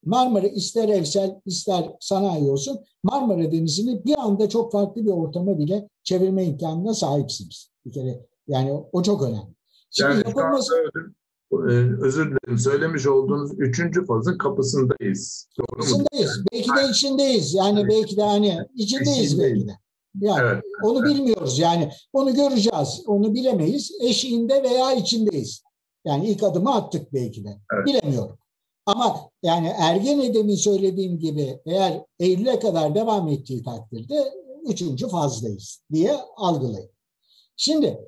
Marmara 0.04 0.47
ister 0.47 0.88
evsel 0.88 1.40
ister 1.47 1.97
sanayi 2.00 2.50
olsun 2.50 2.80
Marmara 3.02 3.52
Denizi'ni 3.52 4.04
bir 4.04 4.18
anda 4.18 4.49
çok 4.49 4.73
farklı 4.73 5.04
bir 5.04 5.11
ortama 5.11 5.58
bile 5.58 5.88
çevirme 6.02 6.44
imkanına 6.44 6.94
sahipsiniz. 6.94 7.70
Bir 7.87 7.92
kere 7.92 8.26
yani 8.49 8.73
o 8.92 9.02
çok 9.02 9.23
önemli. 9.23 9.54
Şimdi 9.90 10.11
yani 10.11 10.23
yapılması... 10.26 10.75
Ee, 11.52 11.57
özür 12.02 12.31
dilerim 12.31 12.59
söylemiş 12.59 13.07
olduğunuz 13.07 13.50
üçüncü 13.59 14.07
fazın 14.07 14.38
kapısındayız. 14.38 15.49
Doğru 15.59 15.67
kapısındayız. 15.67 16.38
Mu? 16.38 16.45
Belki 16.52 16.71
de 16.71 16.90
içindeyiz. 16.90 17.55
Yani 17.55 17.81
evet. 17.81 17.90
belki 17.90 18.17
de 18.17 18.23
hani 18.23 18.59
içindeyiz, 18.75 19.25
içindeyiz. 19.25 19.38
belki 19.38 19.69
de. 19.69 19.73
Yani 20.21 20.49
evet. 20.52 20.64
onu 20.83 21.05
bilmiyoruz 21.05 21.59
yani. 21.59 21.90
Onu 22.12 22.35
göreceğiz. 22.35 23.02
Onu 23.07 23.35
bilemeyiz. 23.35 23.93
Eşiğinde 24.00 24.62
veya 24.62 24.93
içindeyiz. 24.93 25.62
Yani 26.05 26.28
ilk 26.28 26.43
adımı 26.43 26.75
attık 26.75 27.12
belki 27.12 27.45
de. 27.45 27.59
Evet. 27.75 27.87
Bilemiyorum. 27.87 28.38
Ama 28.87 29.31
yani 29.43 29.73
Ergene 29.78 30.35
demin 30.35 30.55
söylediğim 30.55 31.19
gibi 31.19 31.61
eğer 31.67 32.05
Eylül'e 32.19 32.59
kadar 32.59 32.95
devam 32.95 33.28
ettiği 33.28 33.62
takdirde 33.62 34.33
üçüncü 34.69 35.09
fazdayız 35.09 35.83
diye 35.93 36.17
algılayın. 36.37 36.90
Şimdi 37.57 37.99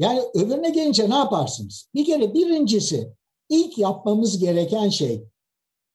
yani 0.00 0.22
öbürüne 0.34 0.70
gelince 0.70 1.10
ne 1.10 1.14
yaparsınız? 1.14 1.88
Bir 1.94 2.04
kere 2.04 2.34
birincisi 2.34 3.12
ilk 3.48 3.78
yapmamız 3.78 4.38
gereken 4.38 4.88
şey 4.88 5.24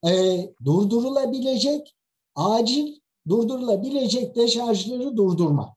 e, 0.07 0.39
durdurulabilecek, 0.65 1.95
acil 2.35 2.95
durdurulabilecek 3.27 4.35
deşarjları 4.35 5.17
durdurma. 5.17 5.75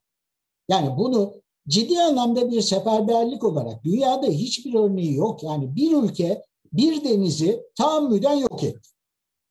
Yani 0.69 0.97
bunu 0.97 1.35
ciddi 1.69 2.01
anlamda 2.01 2.51
bir 2.51 2.61
seferberlik 2.61 3.45
olarak 3.45 3.85
dünyada 3.85 4.27
hiçbir 4.27 4.75
örneği 4.75 5.15
yok. 5.15 5.43
Yani 5.43 5.77
bir 5.77 5.97
ülke 5.97 6.43
bir 6.73 7.05
denizi 7.05 7.63
tahammüden 7.77 8.35
yok 8.35 8.65
etti. 8.65 8.89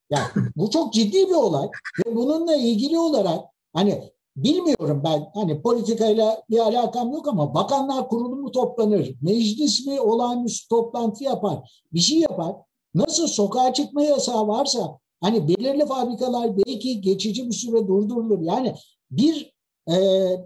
Yani 0.10 0.28
bu 0.56 0.70
çok 0.70 0.94
ciddi 0.94 1.30
bir 1.30 1.36
olay 1.36 1.68
ve 2.06 2.16
bununla 2.16 2.56
ilgili 2.56 3.00
olarak 3.00 3.46
hani 3.74 4.12
bilmiyorum 4.38 5.02
ben 5.04 5.26
hani 5.34 5.62
politikayla 5.62 6.44
bir 6.50 6.60
alakam 6.60 7.12
yok 7.12 7.28
ama 7.28 7.54
bakanlar 7.54 8.10
kurulu 8.10 8.36
mu 8.36 8.52
toplanır, 8.52 9.16
meclis 9.22 9.88
mi 9.88 10.02
olağanüstü 10.02 10.70
toplantı 10.70 11.24
yapar, 11.24 11.84
bir 11.94 12.00
şey 12.00 12.20
yapar. 12.20 12.56
Nasıl 12.96 13.28
sokağa 13.28 13.74
çıkma 13.74 14.04
yasağı 14.04 14.48
varsa 14.48 15.00
hani 15.22 15.48
belirli 15.48 15.86
fabrikalar 15.86 16.58
belki 16.58 17.02
geçici 17.02 17.48
bir 17.48 17.54
süre 17.54 17.88
durdurulur. 17.88 18.42
Yani 18.42 18.76
bir 19.12 19.54
e, 19.90 19.96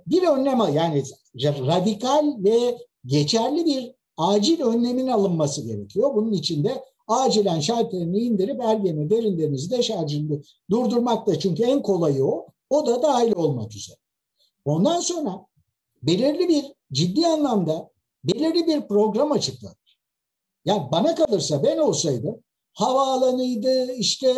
bir 0.07 0.23
önlem 0.23 0.59
yani 0.73 1.03
radikal 1.43 2.43
ve 2.43 2.77
geçerli 3.05 3.65
bir 3.65 3.95
acil 4.17 4.61
önlemin 4.61 5.07
alınması 5.07 5.61
gerekiyor. 5.61 6.15
Bunun 6.15 6.31
için 6.31 6.63
de 6.63 6.83
acilen 7.07 7.59
şalterini 7.59 8.19
indirip 8.19 8.61
Ergen'i 8.61 9.09
derin 9.09 9.37
denizi 9.39 9.71
deşarjını 9.71 10.41
durdurmak 10.69 11.27
da 11.27 11.39
çünkü 11.39 11.63
en 11.63 11.81
kolayı 11.81 12.25
o. 12.25 12.50
O 12.71 12.87
da 12.87 13.01
dahil 13.01 13.33
olmak 13.35 13.75
üzere. 13.75 13.97
Ondan 14.65 14.99
sonra 14.99 15.45
belirli 16.03 16.49
bir 16.49 16.65
ciddi 16.91 17.27
anlamda 17.27 17.91
belirli 18.23 18.67
bir 18.67 18.87
program 18.87 19.31
açıklanır. 19.31 19.97
Yani 20.65 20.91
bana 20.91 21.15
kalırsa 21.15 21.63
ben 21.63 21.77
olsaydım 21.77 22.43
havaalanıydı 22.73 23.91
işte 23.91 24.35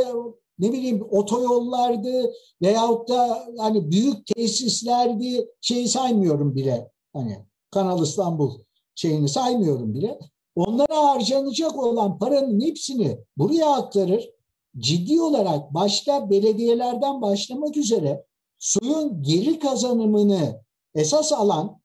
ne 0.60 0.72
bileyim 0.72 1.08
otoyollardı 1.12 2.34
veyahut 2.62 3.10
da 3.10 3.46
hani 3.58 3.92
büyük 3.92 4.26
tesislerdi 4.26 5.48
şeyi 5.62 5.88
saymıyorum 5.88 6.56
bile 6.56 6.92
hani 7.14 7.46
Kanal 7.72 8.04
İstanbul 8.04 8.60
şeyini 8.96 9.30
saymıyorum 9.30 9.94
bile. 9.94 10.20
Onlara 10.56 11.08
harcanacak 11.08 11.78
olan 11.78 12.20
paranın 12.20 12.62
hepsini 12.62 13.20
buraya 13.38 13.70
aktarır. 13.70 14.30
Ciddi 14.78 15.22
olarak 15.22 15.74
başta 15.74 16.30
belediyelerden 16.30 17.22
başlamak 17.22 17.78
üzere 17.78 18.26
suyun 18.60 19.24
geri 19.24 19.60
kazanımını 19.60 20.62
esas 20.96 21.34
alan 21.34 21.80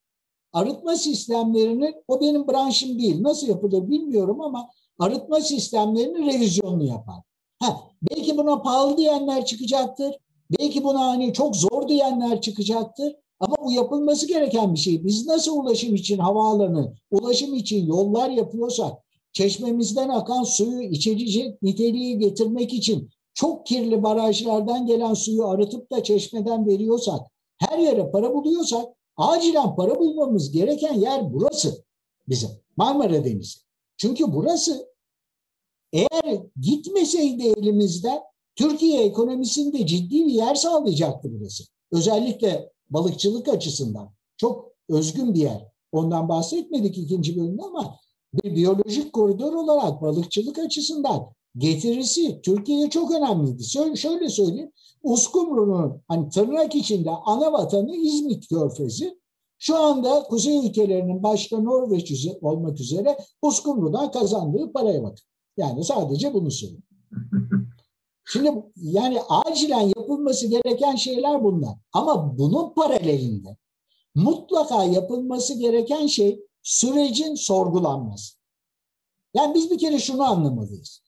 arıtma 0.53 0.97
sistemlerinin 0.97 1.95
o 2.09 2.21
benim 2.21 2.49
branşım 2.49 2.99
değil. 2.99 3.23
Nasıl 3.23 3.49
yapılır 3.49 3.89
bilmiyorum 3.91 4.41
ama 4.41 4.71
arıtma 4.99 5.41
sistemlerinin 5.41 6.27
revizyonunu 6.27 6.85
yapar. 6.85 7.17
Ha, 7.61 7.81
belki 8.11 8.37
buna 8.37 8.63
pahalı 8.63 8.97
diyenler 8.97 9.45
çıkacaktır. 9.45 10.15
Belki 10.59 10.85
buna 10.85 11.01
hani 11.01 11.33
çok 11.33 11.57
zor 11.57 11.89
diyenler 11.89 12.41
çıkacaktır. 12.41 13.15
Ama 13.41 13.55
bu 13.65 13.73
yapılması 13.73 14.29
gereken 14.29 14.75
bir 14.75 14.79
şey. 14.79 15.05
Biz 15.05 15.27
nasıl 15.27 15.59
ulaşım 15.59 15.95
için 15.95 16.19
havaalanı, 16.19 16.95
ulaşım 17.11 17.55
için 17.55 17.87
yollar 17.87 18.31
yapıyorsak, 18.31 18.93
çeşmemizden 19.33 20.09
akan 20.09 20.43
suyu 20.43 20.83
içecek 20.83 21.63
niteliği 21.63 22.19
getirmek 22.19 22.73
için 22.75 23.11
çok 23.35 23.67
kirli 23.67 24.03
barajlardan 24.03 24.87
gelen 24.87 25.15
suyu 25.15 25.47
arıtıp 25.47 25.93
da 25.93 26.03
çeşmeden 26.03 26.67
veriyorsak, 26.67 27.21
her 27.59 27.79
yere 27.79 28.11
para 28.11 28.35
buluyorsak, 28.35 28.87
acilen 29.17 29.77
para 29.77 30.01
bulmamız 30.01 30.51
gereken 30.51 30.95
yer 30.95 31.33
burası 31.33 31.85
bizim 32.29 32.51
Marmara 32.77 33.25
Denizi. 33.25 33.59
Çünkü 33.97 34.33
burası 34.33 34.89
eğer 35.93 36.43
gitmeseydi 36.61 37.49
elimizde 37.49 38.23
Türkiye 38.57 39.05
ekonomisinde 39.05 39.87
ciddi 39.87 40.27
bir 40.27 40.33
yer 40.33 40.55
sağlayacaktı 40.55 41.29
burası. 41.33 41.65
Özellikle 41.93 42.73
balıkçılık 42.91 43.49
açısından 43.49 44.11
çok 44.37 44.73
özgün 44.89 45.35
bir 45.35 45.41
yer. 45.41 45.69
Ondan 45.93 46.29
bahsetmedik 46.29 46.99
ikinci 46.99 47.37
bölümde 47.37 47.63
ama 47.63 47.97
bir 48.35 48.57
biyolojik 48.57 49.13
koridor 49.13 49.53
olarak 49.53 50.03
balıkçılık 50.03 50.59
açısından 50.59 51.27
getirisi 51.57 52.41
Türkiye'ye 52.43 52.91
çok 52.91 53.11
önemliydi. 53.11 53.65
Şöyle, 53.65 53.97
şöyle 53.97 54.29
söyleyeyim. 54.29 54.73
Uskumru'nun 55.03 56.03
hani 56.09 56.29
tırnak 56.29 56.75
içinde 56.75 57.11
ana 57.11 57.53
vatanı 57.53 57.97
İzmit 57.97 58.49
Körfezi. 58.49 59.19
Şu 59.59 59.77
anda 59.77 60.23
kuzey 60.23 60.67
ülkelerinin 60.67 61.23
başta 61.23 61.59
Norveç 61.61 62.27
olmak 62.43 62.81
üzere 62.81 63.19
Uskumru'dan 63.43 64.11
kazandığı 64.11 64.73
paraya 64.73 65.03
bakın. 65.03 65.25
Yani 65.57 65.85
sadece 65.85 66.35
bunu 66.35 66.51
söyleyeyim. 66.51 66.83
Şimdi 68.33 68.53
yani 68.77 69.21
acilen 69.29 69.93
yapılması 69.97 70.47
gereken 70.47 70.97
şeyler 70.97 71.45
bunlar. 71.45 71.75
Ama 71.93 72.39
bunun 72.39 72.75
paralelinde 72.75 73.57
mutlaka 74.15 74.85
yapılması 74.85 75.59
gereken 75.59 76.07
şey 76.07 76.48
sürecin 76.63 77.35
sorgulanması. 77.35 78.39
Yani 79.35 79.55
biz 79.55 79.71
bir 79.71 79.79
kere 79.79 79.99
şunu 79.99 80.23
anlamalıyız. 80.23 81.03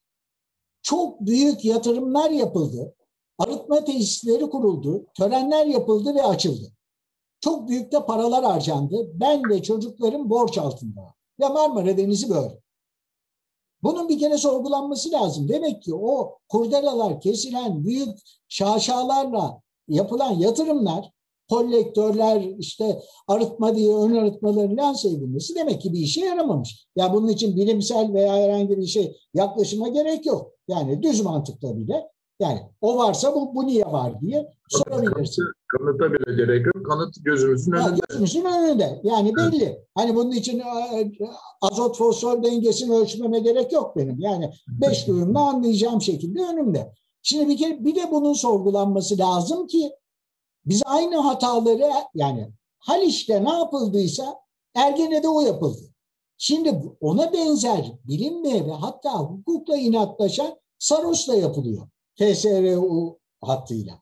Çok 0.82 1.20
büyük 1.20 1.64
yatırımlar 1.64 2.30
yapıldı. 2.30 2.94
Arıtma 3.38 3.84
tesisleri 3.84 4.50
kuruldu. 4.50 5.06
Törenler 5.14 5.66
yapıldı 5.66 6.14
ve 6.14 6.22
açıldı. 6.22 6.72
Çok 7.40 7.68
büyük 7.68 7.92
de 7.92 8.06
paralar 8.06 8.44
harcandı. 8.44 9.10
Ben 9.14 9.48
ve 9.50 9.62
çocuklarım 9.62 10.30
borç 10.30 10.58
altında. 10.58 11.14
Ve 11.40 11.48
Marmara 11.48 11.96
Denizi 11.96 12.30
böyle. 12.30 12.60
Bunun 13.82 14.08
bir 14.08 14.18
kere 14.18 14.38
sorgulanması 14.38 15.12
lazım. 15.12 15.48
Demek 15.48 15.82
ki 15.82 15.94
o 15.94 16.38
kurdelalar 16.48 17.20
kesilen 17.20 17.84
büyük 17.84 18.18
şaşalarla 18.48 19.60
yapılan 19.88 20.32
yatırımlar, 20.32 21.12
kolektörler, 21.50 22.48
işte 22.58 23.00
arıtma 23.28 23.76
diye 23.76 23.96
ön 23.96 24.16
arıtmaların 24.16 24.76
lanse 24.76 25.08
edilmesi 25.08 25.54
demek 25.54 25.82
ki 25.82 25.92
bir 25.92 25.98
işe 25.98 26.20
yaramamış. 26.20 26.86
Ya 26.96 27.14
bunun 27.14 27.28
için 27.28 27.56
bilimsel 27.56 28.12
veya 28.12 28.34
herhangi 28.34 28.78
bir 28.78 28.86
şey 28.86 29.16
yaklaşıma 29.34 29.88
gerek 29.88 30.26
yok. 30.26 30.52
Yani 30.68 31.02
düz 31.02 31.24
mantıkla 31.24 31.76
bile 31.76 32.10
yani 32.40 32.60
o 32.80 32.98
varsa 32.98 33.34
bu, 33.34 33.54
bu 33.54 33.66
niye 33.66 33.84
var 33.84 34.20
diye 34.20 34.48
sorabilirsin. 34.68 35.44
Kanıta 35.68 36.12
bile 36.12 36.36
gerek 36.36 36.66
yok. 36.66 36.86
Kanıt 36.86 37.14
gözümüzün 37.24 37.72
önünde. 37.72 37.88
Ya, 37.88 37.96
gözümüzün 38.08 38.44
önünde. 38.44 39.00
Yani 39.04 39.36
belli. 39.36 39.84
Hani 39.94 40.14
bunun 40.14 40.32
için 40.32 40.58
e, 40.58 41.12
azot 41.62 41.96
fosfor 41.96 42.42
dengesini 42.42 42.94
ölçmeme 42.94 43.38
gerek 43.38 43.72
yok 43.72 43.96
benim. 43.96 44.20
Yani 44.20 44.50
beş 44.68 45.08
duyumla 45.08 45.40
anlayacağım 45.40 46.02
şekilde 46.02 46.40
önümde. 46.42 46.92
Şimdi 47.22 47.48
bir 47.48 47.56
kere 47.56 47.84
bir 47.84 47.94
de 47.94 48.10
bunun 48.10 48.32
sorgulanması 48.32 49.18
lazım 49.18 49.66
ki 49.66 49.90
biz 50.70 50.82
aynı 50.84 51.16
hataları 51.16 51.90
yani 52.14 52.52
Haliç'te 52.78 53.44
ne 53.44 53.52
yapıldıysa 53.52 54.40
Ergene'de 54.74 55.28
o 55.28 55.40
yapıldı. 55.40 55.82
Şimdi 56.38 56.82
ona 57.00 57.32
benzer 57.32 57.92
bilinmeye 58.04 58.66
ve 58.66 58.72
hatta 58.72 59.18
hukukla 59.18 59.76
inatlaşan 59.76 60.56
Saros'la 60.78 61.34
yapılıyor. 61.34 61.88
TSRU 62.16 63.18
hattıyla. 63.40 64.00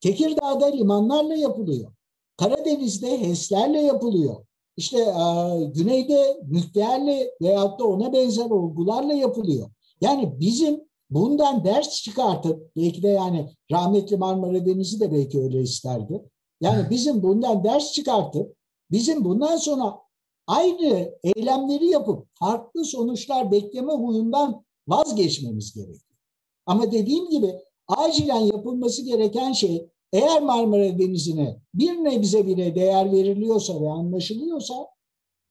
Tekirdağ'da 0.00 0.66
limanlarla 0.66 1.34
yapılıyor. 1.34 1.92
Karadeniz'de 2.36 3.20
HES'lerle 3.20 3.80
yapılıyor. 3.80 4.36
İşte 4.76 4.98
e, 4.98 5.64
güneyde 5.64 6.40
nükleerle 6.48 7.30
veyahut 7.42 7.80
da 7.80 7.84
ona 7.84 8.12
benzer 8.12 8.50
olgularla 8.50 9.12
yapılıyor. 9.12 9.70
Yani 10.00 10.40
bizim 10.40 10.87
bundan 11.10 11.64
ders 11.64 12.02
çıkartıp 12.02 12.76
belki 12.76 13.02
de 13.02 13.08
yani 13.08 13.50
rahmetli 13.70 14.16
Marmara 14.16 14.66
Denizi 14.66 15.00
de 15.00 15.12
belki 15.12 15.40
öyle 15.40 15.60
isterdi. 15.60 16.22
Yani 16.60 16.90
bizim 16.90 17.22
bundan 17.22 17.64
ders 17.64 17.92
çıkartıp 17.92 18.56
bizim 18.90 19.24
bundan 19.24 19.56
sonra 19.56 19.98
aynı 20.46 21.10
eylemleri 21.22 21.86
yapıp 21.86 22.26
farklı 22.34 22.84
sonuçlar 22.84 23.50
bekleme 23.50 23.92
huyundan 23.92 24.64
vazgeçmemiz 24.88 25.74
gerekiyor. 25.74 26.18
Ama 26.66 26.92
dediğim 26.92 27.30
gibi 27.30 27.54
acilen 27.88 28.40
yapılması 28.40 29.02
gereken 29.02 29.52
şey 29.52 29.88
eğer 30.12 30.42
Marmara 30.42 30.98
Denizi'ne 30.98 31.56
bir 31.74 31.92
nebze 31.92 32.46
bile 32.46 32.74
değer 32.74 33.12
veriliyorsa 33.12 33.80
ve 33.80 33.88
anlaşılıyorsa 33.88 34.74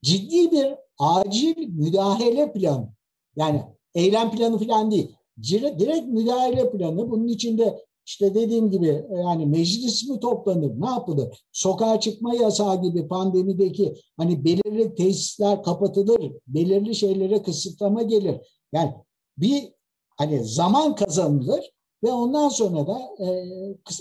ciddi 0.04 0.52
bir 0.52 0.76
acil 1.00 1.68
müdahale 1.68 2.54
planı 2.54 2.90
yani 3.36 3.64
eylem 3.96 4.32
planı 4.32 4.58
falan 4.58 4.92
değil 4.92 5.17
direkt 5.44 6.08
müdahale 6.08 6.72
planı. 6.72 7.12
Bunun 7.12 7.28
içinde 7.28 7.88
işte 8.06 8.34
dediğim 8.34 8.72
gibi 8.72 9.06
yani 9.10 9.46
meclis 9.46 10.10
mi 10.10 10.20
toplanır 10.20 10.82
ne 10.82 10.90
yapılır? 10.90 11.46
Sokağa 11.52 12.00
çıkma 12.00 12.36
yasağı 12.36 12.82
gibi 12.82 13.08
pandemideki 13.08 13.96
hani 14.18 14.46
belirli 14.46 14.96
tesisler 14.96 15.64
kapatılır 15.64 16.32
belirli 16.48 16.96
şeylere 16.96 17.44
kısıtlama 17.44 18.02
gelir. 18.02 18.42
Yani 18.74 18.94
bir 19.38 19.74
hani 20.18 20.44
zaman 20.44 20.96
kazanılır 20.96 21.72
ve 22.04 22.12
ondan 22.12 22.50
sonra 22.50 22.88
da 22.88 23.00
e, 23.20 23.26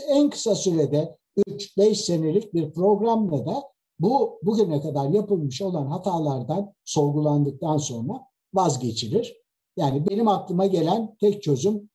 en 0.09 0.31
kısa 0.31 0.55
sürede 0.55 1.16
3-5 1.49 1.94
senelik 1.94 2.55
bir 2.55 2.72
programla 2.72 3.46
da 3.46 3.62
bu 4.01 4.38
bugüne 4.42 4.81
kadar 4.81 5.09
yapılmış 5.09 5.62
olan 5.62 5.87
hatalardan 5.87 6.72
sorgulandıktan 6.85 7.77
sonra 7.77 8.22
vazgeçilir. 8.55 9.46
Yani 9.77 10.07
benim 10.11 10.29
aklıma 10.29 10.67
gelen 10.67 11.17
tek 11.21 11.43
çözüm 11.43 11.91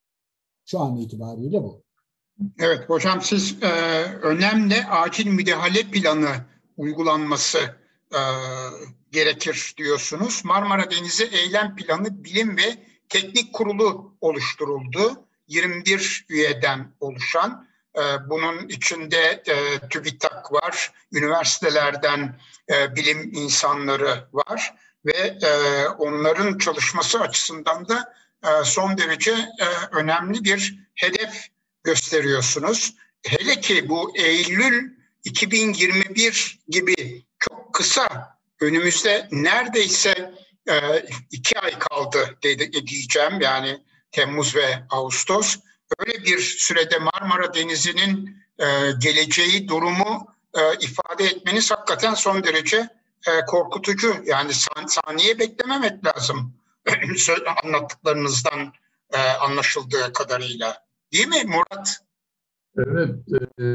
şu 0.66 0.80
an 0.80 0.98
itibariyle 0.98 1.64
bu. 1.64 1.84
Evet 2.60 2.90
hocam 2.90 3.22
siz 3.22 3.64
e, 3.64 3.68
önemli 4.22 4.86
acil 4.86 5.28
müdahale 5.28 5.84
planı 5.84 6.30
uygulanması 6.78 7.60
e, 8.14 8.22
gerekir 9.12 9.74
diyorsunuz. 9.78 10.46
Marmara 10.46 10.92
Denizi 10.92 11.24
Eylem 11.24 11.76
Planı 11.76 12.24
Bilim 12.24 12.58
ve 12.58 12.78
teknik 13.10 13.54
kurulu 13.54 14.18
oluşturuldu. 14.22 15.26
21 15.48 16.26
üyeden 16.30 16.94
oluşan. 17.00 17.68
E, 17.96 18.30
bunun 18.30 18.68
içinde 18.68 19.44
e, 19.48 19.88
TÜBİTAK 19.90 20.54
var, 20.54 20.94
üniversitelerden 21.14 22.40
e, 22.70 22.96
bilim 22.96 23.34
insanları 23.34 24.28
var 24.34 24.76
ve 25.06 25.38
e, 25.42 25.88
onların 25.88 26.58
çalışması 26.58 27.20
açısından 27.20 27.88
da 27.88 28.14
e, 28.44 28.64
son 28.64 28.98
derece 28.98 29.32
e, 29.32 29.66
önemli 29.92 30.44
bir 30.44 30.80
hedef 30.96 31.48
gösteriyorsunuz. 31.84 32.96
Hele 33.28 33.60
ki 33.60 33.90
bu 33.90 34.18
Eylül 34.18 34.92
2021 35.24 36.60
gibi 36.68 37.26
çok 37.40 37.74
kısa 37.74 38.38
önümüzde 38.62 39.28
neredeyse 39.32 40.34
e, 40.70 41.06
iki 41.32 41.60
ay 41.60 41.80
kaldı 41.80 42.38
diyeceğim 42.88 43.42
yani 43.42 43.82
Temmuz 44.12 44.56
ve 44.56 44.84
Ağustos. 44.90 45.58
Öyle 46.00 46.24
bir 46.24 46.40
sürede 46.40 46.98
Marmara 46.98 47.54
Denizi'nin 47.54 48.38
e, 48.60 48.66
geleceği 49.00 49.68
durumu 49.68 50.36
e, 50.54 50.60
ifade 50.80 51.26
etmeniz 51.26 51.72
hakikaten 51.72 52.14
son 52.14 52.44
derece 52.44 52.90
e, 53.28 53.46
korkutucu. 53.46 54.14
Yani 54.26 54.54
san, 54.54 54.86
saniye 54.86 55.40
beklememek 55.40 56.06
lazım 56.06 56.54
anlattıklarınızdan 57.64 58.74
e, 59.14 59.18
anlaşıldığı 59.18 60.14
kadarıyla. 60.14 60.78
Değil 61.14 61.28
mi 61.28 61.44
Murat? 61.46 61.98
Evet, 62.78 63.16
e, 63.60 63.66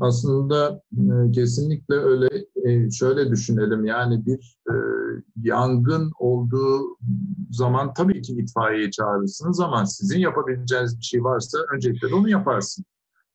aslında 0.00 0.82
e, 0.92 1.32
kesinlikle 1.32 1.94
öyle. 1.94 2.28
E, 2.64 2.90
şöyle 2.90 3.30
düşünelim, 3.30 3.84
yani 3.84 4.26
bir 4.26 4.56
e, 4.70 4.74
yangın 5.42 6.12
olduğu 6.18 6.98
zaman 7.50 7.94
tabii 7.94 8.22
ki 8.22 8.32
itfaiyeyi 8.32 8.90
çağırırsınız 8.90 9.60
ama 9.60 9.86
sizin 9.86 10.18
yapabileceğiniz 10.18 10.98
bir 10.98 11.04
şey 11.04 11.24
varsa 11.24 11.58
öncelikle 11.74 12.14
onu 12.14 12.28
yaparsın. 12.28 12.84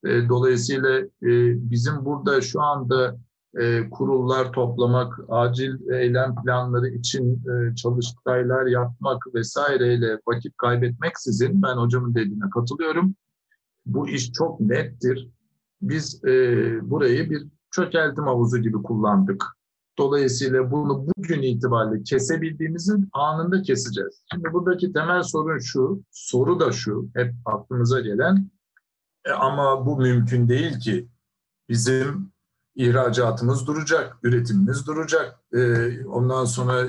E, 0.05 0.29
dolayısıyla 0.29 0.99
e, 0.99 1.31
bizim 1.71 2.05
burada 2.05 2.41
şu 2.41 2.61
anda 2.61 3.17
e, 3.55 3.89
kurullar 3.89 4.51
toplamak, 4.51 5.19
acil 5.29 5.89
eylem 5.89 6.35
planları 6.35 6.87
için 6.87 7.35
e, 7.35 7.75
çalıştaylar 7.75 8.65
yapmak 8.65 9.23
vesaireyle 9.35 10.19
vakit 10.27 10.57
kaybetmeksizin 10.57 11.61
ben 11.61 11.75
hocamın 11.77 12.15
dediğine 12.15 12.49
katılıyorum 12.49 13.15
bu 13.87 14.09
iş 14.09 14.31
çok 14.31 14.59
nettir. 14.59 15.29
Biz 15.81 16.25
e, 16.25 16.29
burayı 16.89 17.29
bir 17.29 17.47
çökeltim 17.71 18.23
havuzu 18.23 18.57
gibi 18.57 18.77
kullandık. 18.83 19.43
Dolayısıyla 19.97 20.71
bunu 20.71 21.07
bugün 21.07 21.41
itibariyle 21.41 22.03
kesebildiğimizin 22.03 23.09
anında 23.13 23.61
keseceğiz. 23.61 24.23
Şimdi 24.33 24.53
buradaki 24.53 24.93
temel 24.93 25.23
sorun 25.23 25.59
şu, 25.59 26.03
soru 26.11 26.59
da 26.59 26.71
şu, 26.71 27.09
hep 27.15 27.33
aklımıza 27.45 27.99
gelen 27.99 28.49
e, 29.25 29.31
ama 29.31 29.85
bu 29.85 29.97
mümkün 29.97 30.49
değil 30.49 30.79
ki. 30.79 31.07
Bizim 31.69 32.31
ihracatımız 32.77 33.67
duracak, 33.67 34.17
üretimimiz 34.23 34.87
duracak, 34.87 35.39
e, 35.53 36.05
ondan 36.05 36.45
sonra 36.45 36.87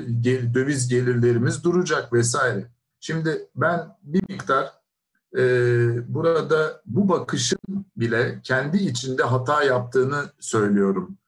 döviz 0.55 0.89
gelirlerimiz 0.89 1.65
duracak 1.65 2.13
vesaire. 2.13 2.67
Şimdi 3.01 3.49
ben 3.57 3.97
bir 4.03 4.23
miktar 4.29 4.73
e, 5.37 5.45
burada 6.15 6.83
bu 6.87 7.09
bakışın 7.09 7.59
bile 7.97 8.41
kendi 8.43 8.77
içinde 8.77 9.23
hata 9.23 9.63
yaptığını 9.63 10.23
söylüyorum. 10.41 11.19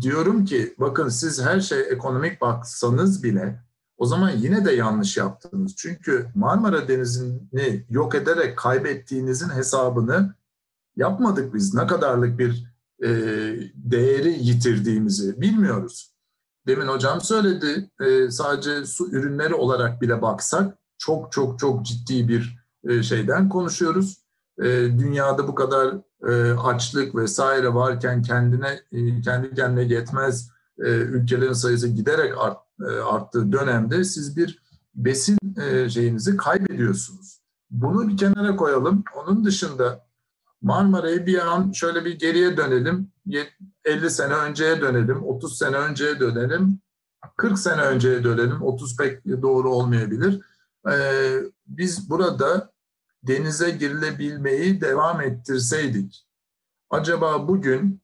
Diyorum 0.00 0.44
ki 0.44 0.74
bakın 0.78 1.08
siz 1.08 1.42
her 1.42 1.60
şey 1.60 1.80
ekonomik 1.80 2.40
baksanız 2.40 3.22
bile 3.22 3.62
o 3.98 4.06
zaman 4.06 4.30
yine 4.30 4.64
de 4.64 4.72
yanlış 4.72 5.16
yaptınız. 5.16 5.76
Çünkü 5.76 6.26
Marmara 6.34 6.88
Denizi'ni 6.88 7.86
yok 7.90 8.14
ederek 8.14 8.58
kaybettiğinizin 8.58 9.48
hesabını 9.48 10.34
yapmadık 10.96 11.54
biz. 11.54 11.74
Ne 11.74 11.86
kadarlık 11.86 12.38
bir 12.38 12.69
e, 13.04 13.08
değeri 13.74 14.38
yitirdiğimizi 14.40 15.40
bilmiyoruz. 15.40 16.14
Demin 16.66 16.86
hocam 16.86 17.20
söyledi 17.20 17.90
e, 18.00 18.30
sadece 18.30 18.84
su 18.84 19.10
ürünleri 19.10 19.54
olarak 19.54 20.02
bile 20.02 20.22
baksak 20.22 20.78
çok 20.98 21.32
çok 21.32 21.58
çok 21.58 21.86
ciddi 21.86 22.28
bir 22.28 22.60
e, 22.88 23.02
şeyden 23.02 23.48
konuşuyoruz. 23.48 24.24
E, 24.58 24.66
dünyada 24.98 25.48
bu 25.48 25.54
kadar 25.54 25.94
e, 26.28 26.52
açlık 26.52 27.14
vesaire 27.14 27.74
varken 27.74 28.22
kendine 28.22 28.80
kendi 29.24 29.54
kendine 29.54 29.82
yetmez 29.94 30.50
ülkelerin 30.78 31.52
sayısı 31.52 31.88
giderek 31.88 32.34
art, 32.38 32.58
arttığı 33.10 33.52
dönemde 33.52 34.04
siz 34.04 34.36
bir 34.36 34.62
besin 34.94 35.38
şeyinizi 35.88 36.36
kaybediyorsunuz. 36.36 37.40
Bunu 37.70 38.08
bir 38.08 38.16
kenara 38.16 38.56
koyalım. 38.56 39.04
Onun 39.16 39.44
dışında 39.44 40.06
Marmara'yı 40.62 41.26
bir 41.26 41.46
an 41.46 41.72
şöyle 41.72 42.04
bir 42.04 42.18
geriye 42.18 42.56
dönelim. 42.56 43.12
50 43.84 44.10
sene 44.10 44.34
önceye 44.34 44.80
dönelim, 44.80 45.22
30 45.22 45.58
sene 45.58 45.76
önceye 45.76 46.20
dönelim, 46.20 46.78
40 47.36 47.58
sene 47.58 47.82
önceye 47.82 48.24
dönelim. 48.24 48.62
30 48.62 48.96
pek 48.96 49.26
doğru 49.26 49.70
olmayabilir. 49.70 50.40
Biz 51.66 52.10
burada 52.10 52.72
denize 53.22 53.70
girilebilmeyi 53.70 54.80
devam 54.80 55.20
ettirseydik, 55.20 56.26
acaba 56.90 57.48
bugün 57.48 58.00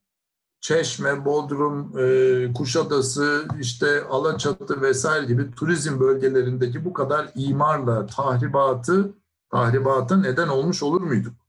Çeşme, 0.60 1.24
Bodrum, 1.24 1.98
e, 1.98 2.52
Kuşadası, 2.52 3.48
işte 3.60 4.04
Alaçatı 4.04 4.82
vesaire 4.82 5.26
gibi 5.26 5.50
turizm 5.50 6.00
bölgelerindeki 6.00 6.84
bu 6.84 6.92
kadar 6.92 7.30
imarla 7.34 8.06
tahribatı 8.06 9.14
tahribata 9.50 10.16
neden 10.16 10.48
olmuş 10.48 10.82
olur 10.82 11.00
muyduk? 11.00 11.45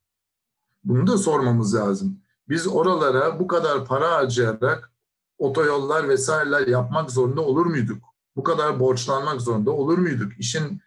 Bunu 0.87 1.07
da 1.07 1.17
sormamız 1.17 1.75
lazım. 1.75 2.19
Biz 2.49 2.67
oralara 2.67 3.39
bu 3.39 3.47
kadar 3.47 3.85
para 3.85 4.11
harcayarak 4.11 4.91
otoyollar 5.37 6.09
vesaireler 6.09 6.67
yapmak 6.67 7.11
zorunda 7.11 7.41
olur 7.41 7.65
muyduk? 7.65 8.03
Bu 8.35 8.43
kadar 8.43 8.79
borçlanmak 8.79 9.41
zorunda 9.41 9.71
olur 9.71 9.97
muyduk? 9.97 10.31
İşin 10.39 10.81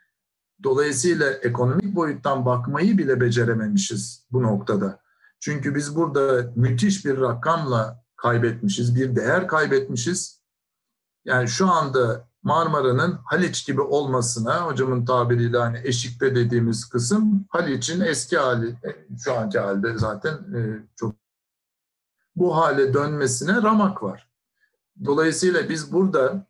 Dolayısıyla 0.62 1.30
ekonomik 1.30 1.94
boyuttan 1.94 2.46
bakmayı 2.46 2.98
bile 2.98 3.20
becerememişiz 3.20 4.26
bu 4.32 4.42
noktada. 4.42 5.00
Çünkü 5.40 5.74
biz 5.74 5.96
burada 5.96 6.52
müthiş 6.56 7.04
bir 7.04 7.20
rakamla 7.20 8.04
kaybetmişiz, 8.16 8.94
bir 8.94 9.16
değer 9.16 9.48
kaybetmişiz. 9.48 10.40
Yani 11.24 11.48
şu 11.48 11.68
anda 11.68 12.29
Marmara'nın 12.42 13.18
Haliç 13.24 13.66
gibi 13.66 13.80
olmasına, 13.80 14.66
hocamın 14.66 15.04
tabiriyle 15.04 15.58
hani 15.58 15.80
eşikte 15.84 16.34
dediğimiz 16.34 16.88
kısım 16.88 17.44
Haliç'in 17.48 18.00
eski 18.00 18.38
hali, 18.38 18.68
e, 18.68 19.16
şu 19.24 19.34
anki 19.34 19.58
halde 19.58 19.98
zaten 19.98 20.32
e, 20.32 20.60
çok 20.96 21.14
bu 22.36 22.56
hale 22.56 22.94
dönmesine 22.94 23.62
ramak 23.62 24.02
var. 24.02 24.30
Dolayısıyla 25.04 25.68
biz 25.68 25.92
burada 25.92 26.46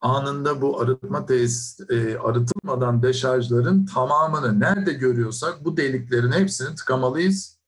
anında 0.00 0.60
bu 0.60 0.80
arıtma 0.80 1.26
tesis 1.26 1.80
e, 1.90 2.18
arıtılmadan 2.18 3.02
deşarjların 3.02 3.86
tamamını 3.86 4.60
nerede 4.60 4.92
görüyorsak 4.92 5.64
bu 5.64 5.76
deliklerin 5.76 6.32
hepsini 6.32 6.74
tıkamalıyız. 6.74 7.58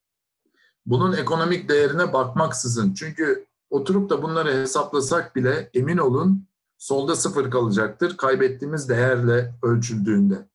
Bunun 0.86 1.12
ekonomik 1.12 1.68
değerine 1.68 2.12
bakmaksızın 2.12 2.94
çünkü 2.94 3.46
oturup 3.70 4.10
da 4.10 4.22
bunları 4.22 4.52
hesaplasak 4.52 5.36
bile 5.36 5.70
emin 5.74 5.98
olun 5.98 6.46
solda 6.84 7.16
sıfır 7.16 7.50
kalacaktır 7.50 8.16
kaybettiğimiz 8.16 8.88
değerle 8.88 9.54
ölçüldüğünde. 9.62 10.48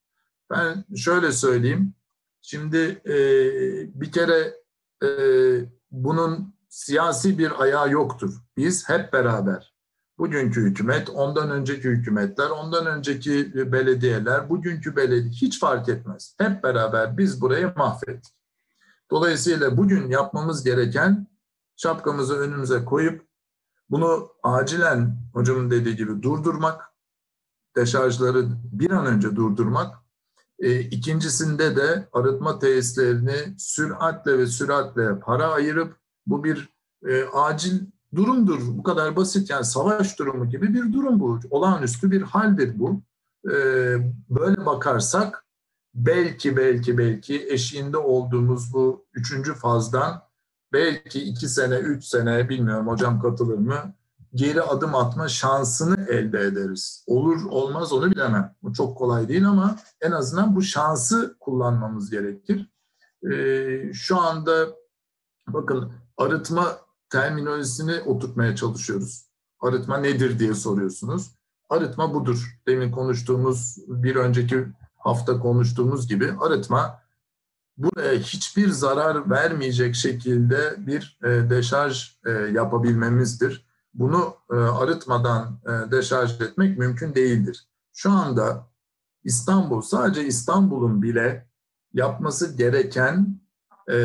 Ben 0.50 0.86
şöyle 0.96 1.32
söyleyeyim. 1.32 1.94
Şimdi 2.42 3.02
e, 3.06 3.16
bir 4.02 4.12
kere 4.12 4.56
e, 5.04 5.10
bunun 5.92 6.56
siyasi 6.70 7.38
bir 7.38 7.62
ayağı 7.62 7.92
yoktur. 7.92 8.34
Biz 8.58 8.90
hep 8.90 9.14
beraber 9.14 9.74
Bugünkü 10.18 10.62
hükümet, 10.62 11.10
ondan 11.10 11.52
önceki 11.52 11.90
hükümetler, 11.90 12.50
ondan 12.50 12.86
önceki 12.86 13.54
belediyeler, 13.72 14.50
bugünkü 14.50 14.96
belediye 14.96 15.32
hiç 15.32 15.60
fark 15.60 15.90
etmez. 15.90 16.36
Hep 16.38 16.64
beraber 16.64 17.18
biz 17.18 17.42
burayı 17.42 17.74
mahvettik. 17.76 18.34
Dolayısıyla 19.12 19.78
bugün 19.78 20.10
yapmamız 20.10 20.64
gereken 20.64 21.28
şapkamızı 21.76 22.38
önümüze 22.38 22.86
koyup 22.86 23.29
bunu 23.90 24.30
acilen 24.44 25.18
hocamın 25.34 25.72
dediği 25.72 25.96
gibi 25.96 26.24
durdurmak, 26.24 26.82
deşarjları 27.76 28.46
bir 28.72 28.92
an 28.92 29.06
önce 29.06 29.36
durdurmak. 29.36 29.96
E, 30.60 30.80
ikincisinde 30.80 31.76
de 31.76 32.10
arıtma 32.14 32.60
tesislerini 32.60 33.56
süratle 33.58 34.38
ve 34.38 34.46
süratle 34.46 35.20
para 35.20 35.52
ayırıp 35.52 35.96
bu 36.28 36.44
bir 36.44 36.70
e, 37.08 37.24
acil 37.24 37.82
durumdur. 38.16 38.60
Bu 38.68 38.84
kadar 38.84 39.16
basit 39.16 39.50
yani 39.50 39.66
savaş 39.66 40.20
durumu 40.20 40.50
gibi 40.50 40.74
bir 40.74 40.94
durum 40.94 41.20
bu. 41.20 41.40
Olağanüstü 41.50 42.12
bir 42.12 42.22
haldir 42.22 42.80
bu. 42.80 43.02
Ee, 43.46 43.98
böyle 44.30 44.66
bakarsak 44.66 45.46
belki 45.94 46.58
belki 46.58 46.98
belki 46.98 47.48
eşiğinde 47.50 47.98
olduğumuz 47.98 48.74
bu 48.74 49.06
üçüncü 49.14 49.54
fazdan 49.54 50.29
belki 50.74 51.22
iki 51.22 51.48
sene, 51.48 51.76
üç 51.76 52.06
sene 52.06 52.50
bilmiyorum 52.50 52.88
hocam 52.88 53.22
katılır 53.22 53.58
mı? 53.58 53.94
geri 54.36 54.62
adım 54.62 54.96
atma 54.96 55.28
şansını 55.28 56.06
elde 56.10 56.42
ederiz. 56.42 57.04
Olur 57.08 57.46
olmaz 57.50 57.94
onu 57.94 58.12
bilemem. 58.12 58.56
Bu 58.64 58.74
çok 58.74 58.98
kolay 58.98 59.28
değil 59.28 59.48
ama 59.48 59.76
en 60.02 60.12
azından 60.12 60.56
bu 60.56 60.62
şansı 60.62 61.36
kullanmamız 61.40 62.10
gerekir. 62.10 62.70
Ee, 63.32 63.94
şu 63.94 64.18
anda 64.18 64.68
bakın 65.48 65.92
arıtma 66.18 66.78
terminolojisini 67.10 68.02
oturtmaya 68.02 68.56
çalışıyoruz. 68.56 69.26
Arıtma 69.62 69.98
nedir 69.98 70.40
diye 70.40 70.54
soruyorsunuz. 70.54 71.32
Arıtma 71.70 72.14
budur. 72.14 72.60
Demin 72.68 72.92
konuştuğumuz, 72.92 73.78
bir 73.88 74.16
önceki 74.16 74.68
hafta 74.98 75.40
konuştuğumuz 75.40 76.08
gibi 76.08 76.34
arıtma 76.40 77.02
buraya 77.80 78.20
hiçbir 78.20 78.70
zarar 78.70 79.30
vermeyecek 79.30 79.96
şekilde 79.96 80.76
bir 80.78 81.20
e, 81.24 81.50
deşarj 81.50 82.20
e, 82.26 82.32
yapabilmemizdir. 82.32 83.66
Bunu 83.94 84.36
e, 84.52 84.56
arıtmadan 84.56 85.60
e, 85.66 85.92
deşarj 85.92 86.42
etmek 86.42 86.78
mümkün 86.78 87.16
değildir. 87.16 87.68
Şu 87.94 88.12
anda 88.12 88.68
İstanbul, 89.24 89.82
sadece 89.82 90.26
İstanbul'un 90.26 91.02
bile 91.02 91.50
yapması 91.94 92.58
gereken 92.58 93.40
e, 93.92 93.96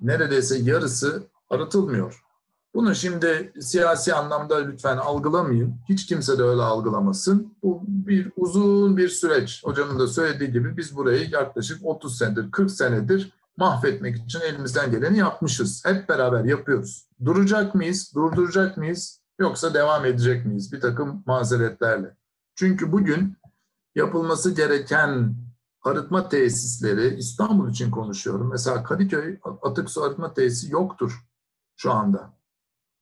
neredeyse 0.00 0.58
yarısı 0.58 1.22
arıtılmıyor. 1.50 2.25
Bunu 2.76 2.94
şimdi 2.94 3.52
siyasi 3.60 4.14
anlamda 4.14 4.56
lütfen 4.56 4.96
algılamayın. 4.96 5.74
Hiç 5.88 6.06
kimse 6.06 6.38
de 6.38 6.42
öyle 6.42 6.62
algılamasın. 6.62 7.56
Bu 7.62 7.82
bir 7.86 8.32
uzun 8.36 8.96
bir 8.96 9.08
süreç. 9.08 9.64
Hocamın 9.64 9.98
da 9.98 10.06
söylediği 10.06 10.52
gibi 10.52 10.76
biz 10.76 10.96
burayı 10.96 11.30
yaklaşık 11.30 11.86
30 11.86 12.18
senedir, 12.18 12.50
40 12.50 12.70
senedir 12.70 13.32
mahvetmek 13.56 14.16
için 14.16 14.40
elimizden 14.40 14.90
geleni 14.90 15.18
yapmışız. 15.18 15.82
Hep 15.86 16.08
beraber 16.08 16.44
yapıyoruz. 16.44 17.08
Duracak 17.24 17.74
mıyız, 17.74 18.12
durduracak 18.14 18.76
mıyız 18.76 19.20
yoksa 19.40 19.74
devam 19.74 20.04
edecek 20.04 20.46
miyiz 20.46 20.72
bir 20.72 20.80
takım 20.80 21.22
mazeretlerle? 21.26 22.16
Çünkü 22.54 22.92
bugün 22.92 23.36
yapılması 23.94 24.54
gereken 24.54 25.34
arıtma 25.82 26.28
tesisleri 26.28 27.16
İstanbul 27.18 27.70
için 27.70 27.90
konuşuyorum. 27.90 28.50
Mesela 28.50 28.82
Kadıköy 28.82 29.38
atık 29.62 29.90
su 29.90 30.02
arıtma 30.02 30.34
tesisi 30.34 30.72
yoktur 30.72 31.26
şu 31.76 31.92
anda. 31.92 32.35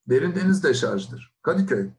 Derin 0.09 0.35
deniz 0.35 0.65
deşarjdır. 0.65 1.35
Kadıköy. 1.43 1.91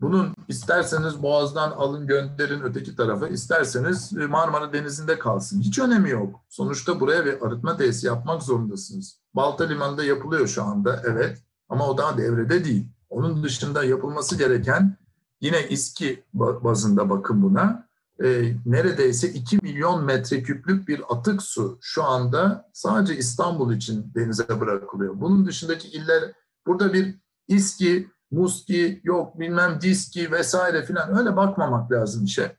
Bunun 0.00 0.34
isterseniz 0.48 1.22
Boğaz'dan 1.22 1.70
alın 1.70 2.06
gönderin 2.06 2.60
öteki 2.60 2.96
tarafa, 2.96 3.28
isterseniz 3.28 4.12
Marmara 4.12 4.72
Denizi'nde 4.72 5.18
kalsın. 5.18 5.60
Hiç 5.60 5.78
önemi 5.78 6.10
yok. 6.10 6.40
Sonuçta 6.48 7.00
buraya 7.00 7.24
bir 7.24 7.46
arıtma 7.46 7.76
tesisi 7.76 8.06
yapmak 8.06 8.42
zorundasınız. 8.42 9.20
Balta 9.34 9.64
Limanı'nda 9.64 10.04
yapılıyor 10.04 10.46
şu 10.46 10.62
anda, 10.62 11.02
evet. 11.06 11.42
Ama 11.68 11.88
o 11.88 11.98
daha 11.98 12.18
devrede 12.18 12.64
değil. 12.64 12.86
Onun 13.10 13.42
dışında 13.42 13.84
yapılması 13.84 14.38
gereken 14.38 14.96
yine 15.40 15.68
İSKİ 15.68 16.24
bazında 16.34 17.10
bakın 17.10 17.42
buna. 17.42 17.88
E, 18.24 18.54
neredeyse 18.66 19.28
2 19.28 19.58
milyon 19.62 20.04
metreküplük 20.04 20.88
bir 20.88 21.02
atık 21.08 21.42
su 21.42 21.78
şu 21.80 22.04
anda 22.04 22.70
sadece 22.72 23.16
İstanbul 23.16 23.72
için 23.72 24.12
denize 24.14 24.60
bırakılıyor. 24.60 25.20
Bunun 25.20 25.46
dışındaki 25.46 25.88
iller 25.88 26.32
Burada 26.68 26.92
bir 26.92 27.14
iski, 27.48 28.08
muski, 28.30 29.00
yok 29.04 29.40
bilmem 29.40 29.78
diski 29.80 30.32
vesaire 30.32 30.84
filan 30.84 31.18
öyle 31.18 31.36
bakmamak 31.36 31.92
lazım 31.92 32.24
işe. 32.24 32.56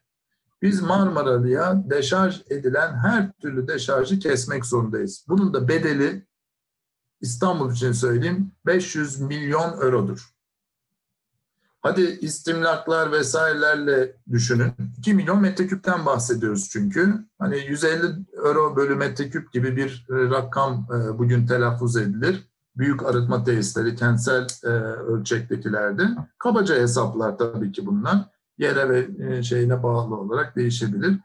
Biz 0.62 0.82
Marmaralı'ya 0.82 1.90
deşarj 1.90 2.42
edilen 2.50 2.94
her 2.94 3.32
türlü 3.32 3.68
deşarjı 3.68 4.18
kesmek 4.18 4.66
zorundayız. 4.66 5.24
Bunun 5.28 5.54
da 5.54 5.68
bedeli 5.68 6.26
İstanbul 7.20 7.72
için 7.72 7.92
söyleyeyim 7.92 8.52
500 8.66 9.20
milyon 9.20 9.80
eurodur. 9.80 10.30
Hadi 11.82 12.02
istimlaklar 12.02 13.12
vesairelerle 13.12 14.16
düşünün. 14.30 14.72
2 14.98 15.14
milyon 15.14 15.40
metreküpten 15.40 16.06
bahsediyoruz 16.06 16.68
çünkü. 16.70 17.24
Hani 17.38 17.58
150 17.58 18.06
euro 18.44 18.76
bölü 18.76 18.94
metreküp 18.94 19.52
gibi 19.52 19.76
bir 19.76 20.06
rakam 20.10 20.86
e, 20.90 21.18
bugün 21.18 21.46
telaffuz 21.46 21.96
edilir 21.96 22.49
büyük 22.80 23.06
arıtma 23.06 23.44
tesisleri 23.44 23.96
kentsel 23.96 24.46
e, 24.64 24.68
ölçektekilerde 24.68 26.02
kabaca 26.38 26.74
hesaplar 26.74 27.38
tabii 27.38 27.72
ki 27.72 27.86
bunlar 27.86 28.16
yere 28.58 28.88
ve 28.88 29.08
e, 29.26 29.42
şeyine 29.42 29.82
bağlı 29.82 30.16
olarak 30.16 30.56
değişebilir. 30.56 31.18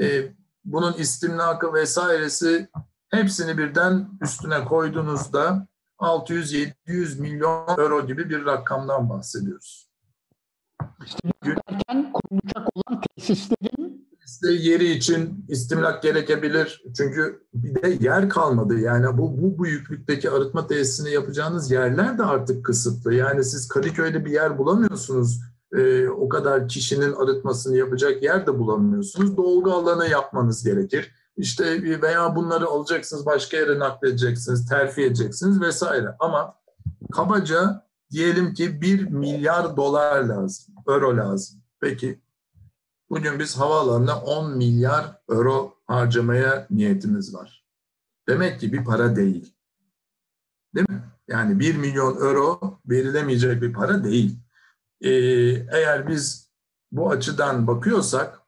E, 0.00 0.32
bunun 0.64 0.92
istimlakı 0.92 1.74
vesairesi 1.74 2.68
hepsini 3.10 3.58
birden 3.58 4.08
üstüne 4.22 4.64
koyduğunuzda 4.64 5.66
600-700 5.98 7.20
milyon 7.20 7.68
euro 7.68 8.06
gibi 8.06 8.30
bir 8.30 8.46
rakamdan 8.46 9.08
bahsediyoruz. 9.10 9.88
İstimlak 11.06 12.14
kurulacak 12.14 12.68
olan 12.74 13.00
tesislerin 13.16 14.07
de 14.42 14.52
yeri 14.52 14.90
için 14.90 15.44
istimlak 15.48 16.02
gerekebilir. 16.02 16.82
Çünkü 16.96 17.42
bir 17.54 17.82
de 17.82 18.04
yer 18.04 18.28
kalmadı. 18.28 18.78
Yani 18.78 19.18
bu, 19.18 19.42
bu 19.42 19.64
büyüklükteki 19.64 20.30
arıtma 20.30 20.66
tesisini 20.66 21.10
yapacağınız 21.10 21.70
yerler 21.70 22.18
de 22.18 22.22
artık 22.22 22.64
kısıtlı. 22.64 23.14
Yani 23.14 23.44
siz 23.44 23.68
Kadıköy'de 23.68 24.24
bir 24.24 24.30
yer 24.30 24.58
bulamıyorsunuz. 24.58 25.40
Ee, 25.76 26.08
o 26.08 26.28
kadar 26.28 26.68
kişinin 26.68 27.12
arıtmasını 27.12 27.76
yapacak 27.76 28.22
yer 28.22 28.46
de 28.46 28.58
bulamıyorsunuz. 28.58 29.36
Dolgu 29.36 29.72
alanı 29.72 30.08
yapmanız 30.08 30.64
gerekir. 30.64 31.12
İşte 31.36 31.82
veya 32.02 32.36
bunları 32.36 32.66
alacaksınız 32.66 33.26
başka 33.26 33.56
yere 33.56 33.78
nakledeceksiniz, 33.78 34.68
terfi 34.68 35.02
edeceksiniz 35.02 35.60
vesaire. 35.60 36.08
Ama 36.18 36.54
kabaca 37.12 37.84
diyelim 38.10 38.54
ki 38.54 38.80
bir 38.80 39.10
milyar 39.10 39.76
dolar 39.76 40.24
lazım, 40.24 40.74
euro 40.88 41.16
lazım. 41.16 41.58
Peki 41.80 42.20
Bugün 43.10 43.38
biz 43.38 43.58
havaalanına 43.58 44.20
10 44.20 44.56
milyar 44.56 45.18
euro 45.28 45.74
harcamaya 45.86 46.66
niyetimiz 46.70 47.34
var. 47.34 47.64
Demek 48.28 48.60
ki 48.60 48.72
bir 48.72 48.84
para 48.84 49.16
değil. 49.16 49.54
Değil 50.74 50.88
mi? 50.88 51.02
Yani 51.28 51.60
1 51.60 51.76
milyon 51.76 52.16
euro 52.16 52.78
verilemeyecek 52.86 53.62
bir 53.62 53.72
para 53.72 54.04
değil. 54.04 54.38
Ee, 55.00 55.10
eğer 55.72 56.08
biz 56.08 56.50
bu 56.92 57.10
açıdan 57.10 57.66
bakıyorsak, 57.66 58.40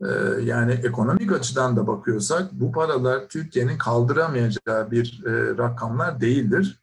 e, 0.00 0.08
yani 0.42 0.72
ekonomik 0.72 1.32
açıdan 1.32 1.76
da 1.76 1.86
bakıyorsak 1.86 2.52
bu 2.52 2.72
paralar 2.72 3.28
Türkiye'nin 3.28 3.78
kaldıramayacağı 3.78 4.90
bir 4.90 5.22
e, 5.26 5.58
rakamlar 5.58 6.20
değildir. 6.20 6.82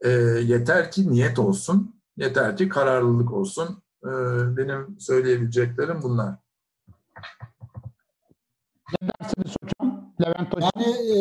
E, 0.00 0.10
yeter 0.10 0.90
ki 0.90 1.10
niyet 1.10 1.38
olsun, 1.38 2.00
yeter 2.16 2.56
ki 2.56 2.68
kararlılık 2.68 3.32
olsun. 3.32 3.82
E, 4.04 4.10
benim 4.56 5.00
söyleyebileceklerim 5.00 6.02
bunlar. 6.02 6.47
Ne 9.02 9.08
dersiniz 9.08 9.56
hocam? 9.62 10.14
Levent 10.20 10.54
Hocam. 10.54 10.70
Yani 10.76 11.18
e, 11.18 11.20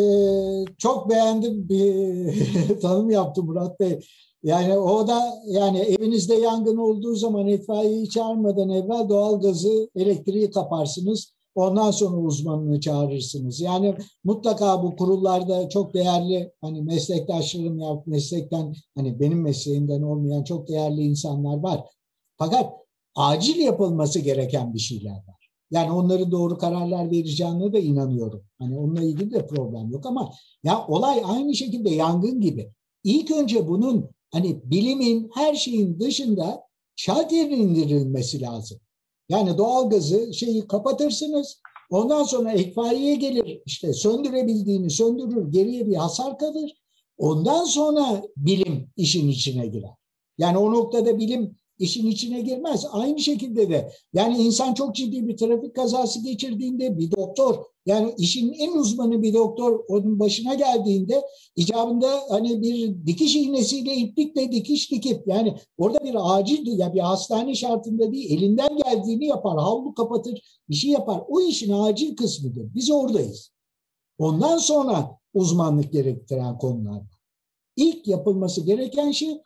çok 0.77 1.09
beğendim 1.09 1.69
bir 1.69 2.79
tanım 2.81 3.09
yaptı 3.09 3.43
Murat 3.43 3.79
Bey. 3.79 3.99
Yani 4.43 4.77
o 4.77 5.07
da 5.07 5.33
yani 5.45 5.79
evinizde 5.79 6.35
yangın 6.35 6.77
olduğu 6.77 7.15
zaman 7.15 7.47
itfaiyeyi 7.47 8.09
çağırmadan 8.09 8.69
evvel 8.69 9.09
doğal 9.09 9.41
gazı, 9.41 9.89
elektriği 9.95 10.51
kaparsınız. 10.51 11.33
Ondan 11.55 11.91
sonra 11.91 12.17
uzmanını 12.17 12.79
çağırırsınız. 12.79 13.61
Yani 13.61 13.95
mutlaka 14.23 14.83
bu 14.83 14.95
kurullarda 14.95 15.69
çok 15.69 15.93
değerli 15.93 16.51
hani 16.61 16.81
meslektaşlarım 16.81 17.79
ya 17.79 18.03
meslekten 18.05 18.73
hani 18.95 19.19
benim 19.19 19.41
mesleğimden 19.41 20.01
olmayan 20.01 20.43
çok 20.43 20.67
değerli 20.67 21.01
insanlar 21.01 21.57
var. 21.57 21.81
Fakat 22.37 22.73
acil 23.15 23.59
yapılması 23.59 24.19
gereken 24.19 24.73
bir 24.73 24.79
şeyler 24.79 25.11
var. 25.11 25.36
Yani 25.71 25.91
onların 25.91 26.31
doğru 26.31 26.57
kararlar 26.57 27.11
vereceğine 27.11 27.73
de 27.73 27.81
inanıyorum. 27.81 28.43
Hani 28.59 28.77
onunla 28.79 29.03
ilgili 29.03 29.31
de 29.31 29.47
problem 29.47 29.91
yok 29.91 30.05
ama 30.05 30.31
ya 30.63 30.87
olay 30.87 31.21
aynı 31.25 31.55
şekilde 31.55 31.89
yangın 31.89 32.41
gibi. 32.41 32.71
İlk 33.03 33.31
önce 33.31 33.67
bunun 33.67 34.09
hani 34.31 34.61
bilimin 34.63 35.31
her 35.33 35.55
şeyin 35.55 35.99
dışında 35.99 36.63
şalterin 36.95 37.61
indirilmesi 37.61 38.41
lazım. 38.41 38.79
Yani 39.29 39.57
doğalgazı 39.57 40.33
şeyi 40.33 40.67
kapatırsınız. 40.67 41.61
Ondan 41.89 42.23
sonra 42.23 42.53
itfaiye 42.53 43.15
gelir 43.15 43.61
işte 43.65 43.93
söndürebildiğini 43.93 44.89
söndürür 44.89 45.51
geriye 45.51 45.87
bir 45.87 45.95
hasar 45.95 46.37
kalır. 46.37 46.71
Ondan 47.17 47.63
sonra 47.63 48.21
bilim 48.37 48.89
işin 48.97 49.27
içine 49.29 49.67
girer. 49.67 49.93
Yani 50.37 50.57
o 50.57 50.71
noktada 50.73 51.17
bilim 51.17 51.55
işin 51.79 52.07
içine 52.07 52.41
girmez. 52.41 52.85
Aynı 52.91 53.19
şekilde 53.19 53.69
de 53.69 53.91
yani 54.13 54.37
insan 54.37 54.73
çok 54.73 54.95
ciddi 54.95 55.27
bir 55.27 55.37
trafik 55.37 55.75
kazası 55.75 56.23
geçirdiğinde 56.23 56.97
bir 56.97 57.11
doktor 57.11 57.65
yani 57.85 58.13
işin 58.17 58.53
en 58.53 58.77
uzmanı 58.77 59.21
bir 59.21 59.33
doktor 59.33 59.79
onun 59.87 60.19
başına 60.19 60.53
geldiğinde 60.53 61.21
icabında 61.55 62.21
hani 62.29 62.61
bir 62.61 63.05
dikiş 63.05 63.35
iğnesiyle 63.35 63.95
iplikle 63.95 64.51
dikiş 64.51 64.91
dikip 64.91 65.27
yani 65.27 65.57
orada 65.77 65.99
bir 66.03 66.37
acil 66.37 66.79
ya 66.79 66.93
bir 66.93 66.99
hastane 66.99 67.55
şartında 67.55 68.11
değil 68.11 68.31
elinden 68.31 68.77
geldiğini 68.77 69.25
yapar. 69.25 69.59
Havlu 69.59 69.93
kapatır 69.93 70.41
bir 70.69 70.75
şey 70.75 70.91
yapar. 70.91 71.21
O 71.27 71.41
işin 71.41 71.71
acil 71.71 72.15
kısmıdır. 72.15 72.73
Biz 72.75 72.91
oradayız. 72.91 73.51
Ondan 74.17 74.57
sonra 74.57 75.17
uzmanlık 75.33 75.91
gerektiren 75.91 76.57
konular 76.57 77.01
İlk 77.77 78.07
yapılması 78.07 78.61
gereken 78.61 79.11
şey 79.11 79.41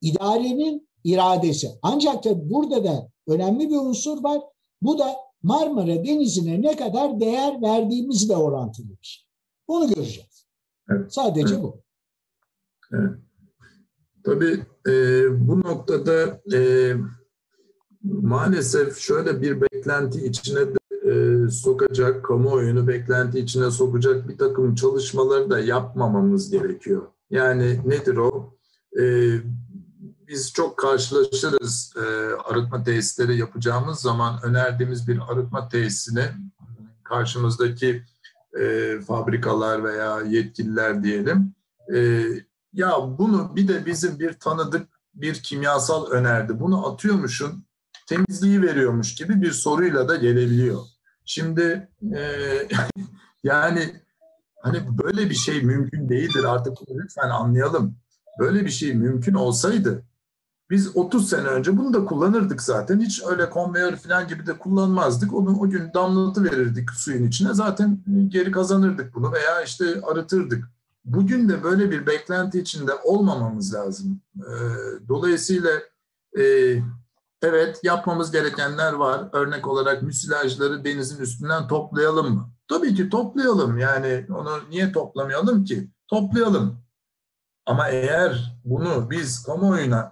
idarenin 0.00 0.88
iradesi. 1.04 1.70
Ancak 1.82 2.24
da 2.24 2.50
burada 2.50 2.84
da 2.84 3.08
önemli 3.26 3.70
bir 3.70 3.76
unsur 3.76 4.24
var. 4.24 4.40
Bu 4.82 4.98
da 4.98 5.16
Marmara 5.42 6.04
Denizi'ne 6.04 6.62
ne 6.62 6.76
kadar 6.76 7.20
değer 7.20 7.62
verdiğimizle 7.62 8.36
orantılı 8.36 8.88
bir 8.88 8.98
şey. 9.06 9.24
Onu 9.66 9.94
göreceğiz. 9.94 10.46
Evet. 10.90 11.14
Sadece 11.14 11.54
evet. 11.54 11.64
bu. 11.64 11.82
Evet. 12.92 13.10
Tabii 14.24 14.64
e, 14.88 14.92
bu 15.48 15.60
noktada 15.60 16.40
e, 16.54 16.92
maalesef 18.02 18.98
şöyle 18.98 19.42
bir 19.42 19.60
beklenti 19.60 20.26
içine 20.26 20.60
de, 20.60 20.78
e, 21.10 21.50
sokacak, 21.50 22.24
kamuoyunu 22.24 22.88
beklenti 22.88 23.38
içine 23.38 23.70
sokacak 23.70 24.28
bir 24.28 24.38
takım 24.38 24.74
çalışmaları 24.74 25.50
da 25.50 25.60
yapmamamız 25.60 26.50
gerekiyor. 26.50 27.02
Yani 27.30 27.80
nedir 27.86 28.16
o? 28.16 28.54
E, 29.00 29.02
biz 30.28 30.52
çok 30.52 30.78
karşılaşırız 30.78 31.94
e, 31.96 32.00
arıtma 32.44 32.84
tesisleri 32.84 33.36
yapacağımız 33.36 34.00
zaman 34.00 34.40
önerdiğimiz 34.42 35.08
bir 35.08 35.20
arıtma 35.28 35.68
tesisine 35.68 36.32
karşımızdaki 37.04 38.04
e, 38.60 38.94
fabrikalar 39.00 39.84
veya 39.84 40.20
yetkililer 40.20 41.02
diyelim 41.02 41.54
e, 41.94 42.24
ya 42.72 42.92
bunu 43.18 43.56
bir 43.56 43.68
de 43.68 43.86
bizim 43.86 44.18
bir 44.18 44.32
tanıdık 44.32 44.88
bir 45.14 45.34
kimyasal 45.34 46.10
önerdi. 46.10 46.60
Bunu 46.60 46.92
atıyormuşun 46.92 47.64
temizliği 48.06 48.62
veriyormuş 48.62 49.14
gibi 49.14 49.42
bir 49.42 49.50
soruyla 49.50 50.08
da 50.08 50.16
gelebiliyor. 50.16 50.80
Şimdi 51.24 51.88
e, 52.16 52.22
yani 53.44 54.02
hani 54.62 54.98
böyle 54.98 55.30
bir 55.30 55.34
şey 55.34 55.62
mümkün 55.62 56.08
değildir 56.08 56.44
artık 56.44 56.76
lütfen 56.90 57.28
anlayalım. 57.28 57.96
Böyle 58.38 58.64
bir 58.64 58.70
şey 58.70 58.94
mümkün 58.94 59.34
olsaydı 59.34 60.04
biz 60.70 60.96
30 60.96 61.28
sene 61.28 61.48
önce 61.48 61.76
bunu 61.78 61.94
da 61.94 62.04
kullanırdık 62.04 62.62
zaten. 62.62 63.00
Hiç 63.00 63.22
öyle 63.26 63.50
konveyör 63.50 63.96
falan 63.96 64.28
gibi 64.28 64.46
de 64.46 64.58
kullanmazdık. 64.58 65.34
Onu 65.34 65.60
o 65.60 65.70
gün 65.70 65.90
damlatı 65.94 66.44
verirdik 66.44 66.90
suyun 66.90 67.24
içine. 67.28 67.54
Zaten 67.54 67.98
geri 68.28 68.50
kazanırdık 68.50 69.14
bunu 69.14 69.32
veya 69.32 69.62
işte 69.62 70.00
arıtırdık. 70.02 70.64
Bugün 71.04 71.48
de 71.48 71.62
böyle 71.62 71.90
bir 71.90 72.06
beklenti 72.06 72.60
içinde 72.60 72.92
olmamamız 73.04 73.74
lazım. 73.74 74.20
Ee, 74.36 74.50
dolayısıyla 75.08 75.70
e, 76.38 76.44
evet 77.42 77.80
yapmamız 77.82 78.30
gerekenler 78.30 78.92
var. 78.92 79.28
Örnek 79.32 79.68
olarak 79.68 80.02
müsilajları 80.02 80.84
denizin 80.84 81.22
üstünden 81.22 81.68
toplayalım 81.68 82.34
mı? 82.34 82.50
Tabii 82.68 82.94
ki 82.94 83.08
toplayalım. 83.08 83.78
Yani 83.78 84.26
onu 84.30 84.50
niye 84.70 84.92
toplamayalım 84.92 85.64
ki? 85.64 85.88
Toplayalım. 86.08 86.82
Ama 87.66 87.88
eğer 87.88 88.58
bunu 88.64 89.10
biz 89.10 89.42
kamuoyuna 89.42 90.11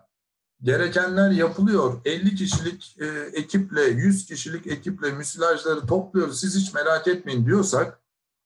gerekenler 0.62 1.30
yapılıyor. 1.30 2.00
50 2.04 2.34
kişilik 2.34 2.96
e, 3.00 3.06
ekiple, 3.32 3.82
100 3.82 4.26
kişilik 4.26 4.66
ekiple 4.66 5.12
müsilajları 5.12 5.86
topluyoruz. 5.86 6.40
Siz 6.40 6.56
hiç 6.56 6.74
merak 6.74 7.08
etmeyin 7.08 7.46
diyorsak 7.46 8.00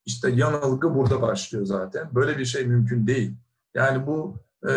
işte 0.06 0.30
yanılgı 0.30 0.94
burada 0.94 1.22
başlıyor 1.22 1.66
zaten. 1.66 2.08
Böyle 2.14 2.38
bir 2.38 2.44
şey 2.44 2.66
mümkün 2.66 3.06
değil. 3.06 3.34
Yani 3.74 4.06
bu 4.06 4.36
e, 4.68 4.72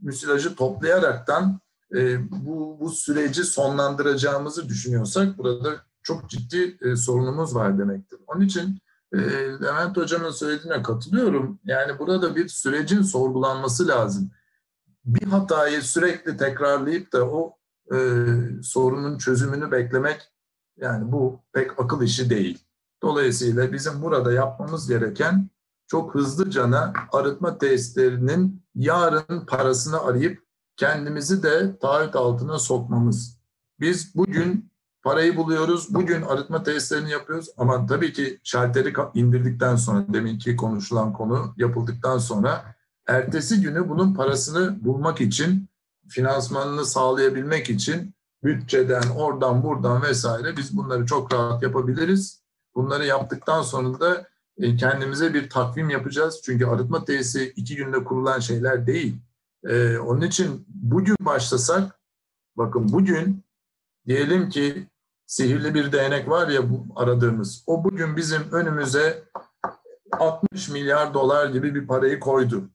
müsilajı 0.00 0.54
toplayaraktan 0.54 1.60
e, 1.94 2.30
bu, 2.30 2.76
bu 2.80 2.90
süreci 2.90 3.44
sonlandıracağımızı 3.44 4.68
düşünüyorsak 4.68 5.38
burada 5.38 5.76
çok 6.02 6.30
ciddi 6.30 6.78
e, 6.82 6.96
sorunumuz 6.96 7.54
var 7.54 7.78
demektir. 7.78 8.18
Onun 8.26 8.40
için 8.40 8.78
e, 9.12 9.18
Levent 9.62 9.96
Hocam'ın 9.96 10.30
söylediğine 10.30 10.82
katılıyorum. 10.82 11.58
Yani 11.64 11.98
burada 11.98 12.36
bir 12.36 12.48
sürecin 12.48 13.02
sorgulanması 13.02 13.88
lazım. 13.88 14.30
Bir 15.04 15.26
hatayı 15.26 15.82
sürekli 15.82 16.36
tekrarlayıp 16.36 17.12
da 17.12 17.30
o 17.30 17.56
e, 17.92 17.96
sorunun 18.62 19.18
çözümünü 19.18 19.70
beklemek 19.70 20.32
yani 20.76 21.12
bu 21.12 21.40
pek 21.52 21.80
akıl 21.80 22.02
işi 22.02 22.30
değil. 22.30 22.64
Dolayısıyla 23.02 23.72
bizim 23.72 24.02
burada 24.02 24.32
yapmamız 24.32 24.88
gereken 24.88 25.50
çok 25.86 26.14
hızlıcana 26.14 26.92
arıtma 27.12 27.58
testlerinin 27.58 28.62
yarın 28.74 29.46
parasını 29.46 30.00
arayıp 30.00 30.42
kendimizi 30.76 31.42
de 31.42 31.78
taahhüt 31.78 32.16
altına 32.16 32.58
sokmamız. 32.58 33.38
Biz 33.80 34.14
bugün 34.14 34.70
parayı 35.02 35.36
buluyoruz, 35.36 35.94
bugün 35.94 36.22
arıtma 36.22 36.62
testlerini 36.62 37.10
yapıyoruz 37.10 37.48
ama 37.56 37.86
tabii 37.86 38.12
ki 38.12 38.40
şalteri 38.44 38.94
indirdikten 39.14 39.76
sonra, 39.76 40.04
deminki 40.12 40.56
konuşulan 40.56 41.12
konu 41.12 41.54
yapıldıktan 41.56 42.18
sonra 42.18 42.74
ertesi 43.08 43.60
günü 43.60 43.88
bunun 43.88 44.14
parasını 44.14 44.84
bulmak 44.84 45.20
için, 45.20 45.68
finansmanını 46.08 46.84
sağlayabilmek 46.84 47.70
için 47.70 48.14
bütçeden, 48.44 49.02
oradan, 49.16 49.62
buradan 49.62 50.02
vesaire 50.02 50.56
biz 50.56 50.76
bunları 50.76 51.06
çok 51.06 51.34
rahat 51.34 51.62
yapabiliriz. 51.62 52.42
Bunları 52.74 53.06
yaptıktan 53.06 53.62
sonra 53.62 54.00
da 54.00 54.26
e, 54.58 54.76
kendimize 54.76 55.34
bir 55.34 55.50
takvim 55.50 55.90
yapacağız. 55.90 56.40
Çünkü 56.44 56.66
arıtma 56.66 57.04
tesisi 57.04 57.52
iki 57.56 57.76
günde 57.76 58.04
kurulan 58.04 58.40
şeyler 58.40 58.86
değil. 58.86 59.16
Ee, 59.64 59.98
onun 59.98 60.20
için 60.20 60.66
bugün 60.68 61.16
başlasak, 61.20 62.00
bakın 62.56 62.92
bugün 62.92 63.44
diyelim 64.06 64.48
ki 64.48 64.88
sihirli 65.26 65.74
bir 65.74 65.92
değnek 65.92 66.28
var 66.28 66.48
ya 66.48 66.70
bu 66.70 66.86
aradığımız. 66.96 67.64
O 67.66 67.84
bugün 67.84 68.16
bizim 68.16 68.52
önümüze 68.52 69.24
60 70.12 70.68
milyar 70.68 71.14
dolar 71.14 71.50
gibi 71.50 71.74
bir 71.74 71.86
parayı 71.86 72.20
koydu. 72.20 72.70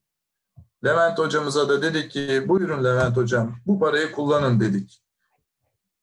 Levent 0.86 1.20
hocamıza 1.20 1.70
da 1.70 1.82
dedik 1.82 2.12
ki 2.12 2.46
buyurun 2.48 2.84
Levent 2.84 3.18
hocam 3.18 3.56
bu 3.66 3.80
parayı 3.80 4.12
kullanın 4.12 4.60
dedik. 4.60 5.04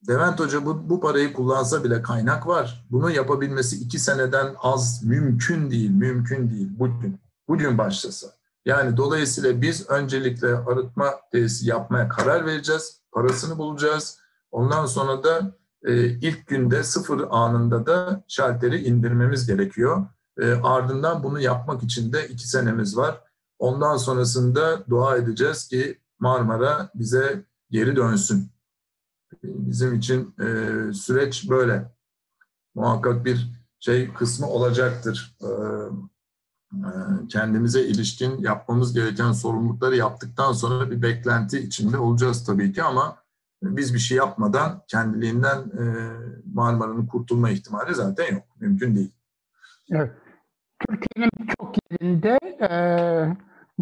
Levent 0.08 0.40
Hoca 0.40 0.66
bu, 0.66 0.90
bu 0.90 1.00
parayı 1.00 1.32
kullansa 1.32 1.84
bile 1.84 2.02
kaynak 2.02 2.46
var. 2.46 2.86
Bunu 2.90 3.10
yapabilmesi 3.10 3.76
iki 3.76 3.98
seneden 3.98 4.54
az 4.58 5.04
mümkün 5.04 5.70
değil, 5.70 5.90
mümkün 5.90 6.50
değil 6.50 6.68
bugün. 6.78 7.20
Bugün 7.48 7.78
başlasa. 7.78 8.26
Yani 8.64 8.96
dolayısıyla 8.96 9.62
biz 9.62 9.90
öncelikle 9.90 10.54
arıtma 10.54 11.14
tesisi 11.32 11.68
yapmaya 11.68 12.08
karar 12.08 12.46
vereceğiz. 12.46 13.00
Parasını 13.12 13.58
bulacağız. 13.58 14.18
Ondan 14.50 14.86
sonra 14.86 15.24
da 15.24 15.52
e, 15.84 16.04
ilk 16.04 16.46
günde 16.46 16.82
sıfır 16.82 17.24
anında 17.30 17.86
da 17.86 18.24
şalteri 18.28 18.84
indirmemiz 18.84 19.46
gerekiyor. 19.46 20.06
E, 20.40 20.52
ardından 20.52 21.22
bunu 21.22 21.40
yapmak 21.40 21.82
için 21.82 22.12
de 22.12 22.28
iki 22.28 22.48
senemiz 22.48 22.96
var. 22.96 23.20
Ondan 23.60 23.96
sonrasında 23.96 24.90
dua 24.90 25.16
edeceğiz 25.16 25.68
ki 25.68 25.98
Marmara 26.18 26.90
bize 26.94 27.44
geri 27.70 27.96
dönsün 27.96 28.50
bizim 29.42 29.94
için 29.94 30.34
e, 30.40 30.92
süreç 30.92 31.50
böyle. 31.50 31.92
Muhakkak 32.74 33.24
bir 33.24 33.50
şey 33.80 34.12
kısmı 34.12 34.46
olacaktır. 34.46 35.36
E, 35.42 35.48
e, 36.72 36.90
kendimize 37.28 37.82
ilişkin 37.82 38.38
yapmamız 38.38 38.94
gereken 38.94 39.32
sorumlulukları 39.32 39.96
yaptıktan 39.96 40.52
sonra 40.52 40.90
bir 40.90 41.02
beklenti 41.02 41.58
içinde 41.58 41.98
olacağız 41.98 42.44
tabii 42.44 42.72
ki 42.72 42.82
ama 42.82 43.16
biz 43.62 43.94
bir 43.94 43.98
şey 43.98 44.18
yapmadan 44.18 44.82
kendiliğinden 44.88 45.58
e, 45.58 45.84
Marmara'nın 46.54 47.06
kurtulma 47.06 47.50
ihtimali 47.50 47.94
zaten 47.94 48.34
yok. 48.34 48.42
Mümkün 48.60 48.96
değil. 48.96 49.12
Evet. 49.90 50.12
Türkiye'nin 50.88 51.30
birçok 51.38 51.76
yerinde 51.90 52.38
e, 52.60 52.70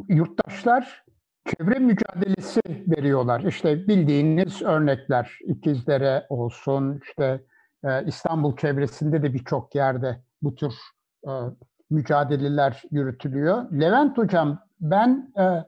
yurttaşlar 0.08 1.04
çevre 1.46 1.78
mücadelesi 1.78 2.60
veriyorlar. 2.66 3.40
İşte 3.40 3.88
bildiğiniz 3.88 4.62
örnekler 4.62 5.38
İkizlere 5.44 6.26
olsun, 6.28 7.00
işte 7.02 7.44
e, 7.84 8.04
İstanbul 8.06 8.56
çevresinde 8.56 9.22
de 9.22 9.34
birçok 9.34 9.74
yerde 9.74 10.22
bu 10.42 10.54
tür 10.54 10.74
e, 11.28 11.30
mücadeleler 11.90 12.82
yürütülüyor. 12.90 13.72
Levent 13.72 14.18
Hocam 14.18 14.58
ben 14.80 15.32
e, 15.38 15.64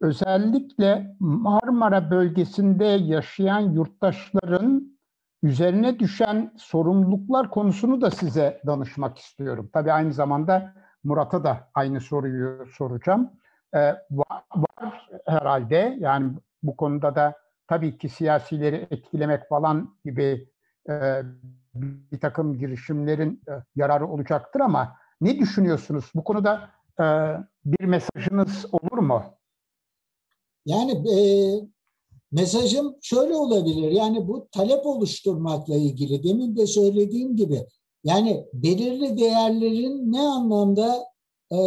özellikle 0.00 1.16
Marmara 1.20 2.10
bölgesinde 2.10 2.84
yaşayan 2.84 3.60
yurttaşların 3.60 4.98
üzerine 5.42 5.98
düşen 5.98 6.52
sorumluluklar 6.56 7.50
konusunu 7.50 8.00
da 8.00 8.10
size 8.10 8.60
danışmak 8.66 9.18
istiyorum. 9.18 9.70
Tabii 9.72 9.92
aynı 9.92 10.12
zamanda 10.12 10.74
Murat'a 11.04 11.44
da 11.44 11.70
aynı 11.74 12.00
soruyu 12.00 12.66
soracağım 12.72 13.30
e, 13.74 13.78
var, 14.10 14.42
var 14.56 15.10
herhalde. 15.26 15.96
Yani 16.00 16.32
bu 16.62 16.76
konuda 16.76 17.16
da 17.16 17.34
tabii 17.68 17.98
ki 17.98 18.08
siyasileri 18.08 18.86
etkilemek 18.90 19.48
falan 19.48 19.96
gibi 20.04 20.48
e, 20.88 21.22
bir 21.74 22.20
takım 22.20 22.58
girişimlerin 22.58 23.42
e, 23.48 23.52
yararı 23.76 24.08
olacaktır 24.08 24.60
ama 24.60 24.96
ne 25.20 25.38
düşünüyorsunuz? 25.38 26.10
Bu 26.14 26.24
konuda 26.24 26.70
e, 27.00 27.04
bir 27.64 27.84
mesajınız 27.84 28.66
olur 28.72 28.98
mu? 28.98 29.22
Yani 30.66 30.92
e, 30.92 31.20
mesajım 32.32 32.96
şöyle 33.02 33.34
olabilir. 33.34 33.90
Yani 33.90 34.28
bu 34.28 34.48
talep 34.52 34.86
oluşturmakla 34.86 35.74
ilgili 35.74 36.24
demin 36.24 36.56
de 36.56 36.66
söylediğim 36.66 37.36
gibi 37.36 37.66
yani 38.04 38.46
belirli 38.52 39.18
değerlerin 39.18 40.12
ne 40.12 40.20
anlamda 40.20 40.96
e, 41.52 41.58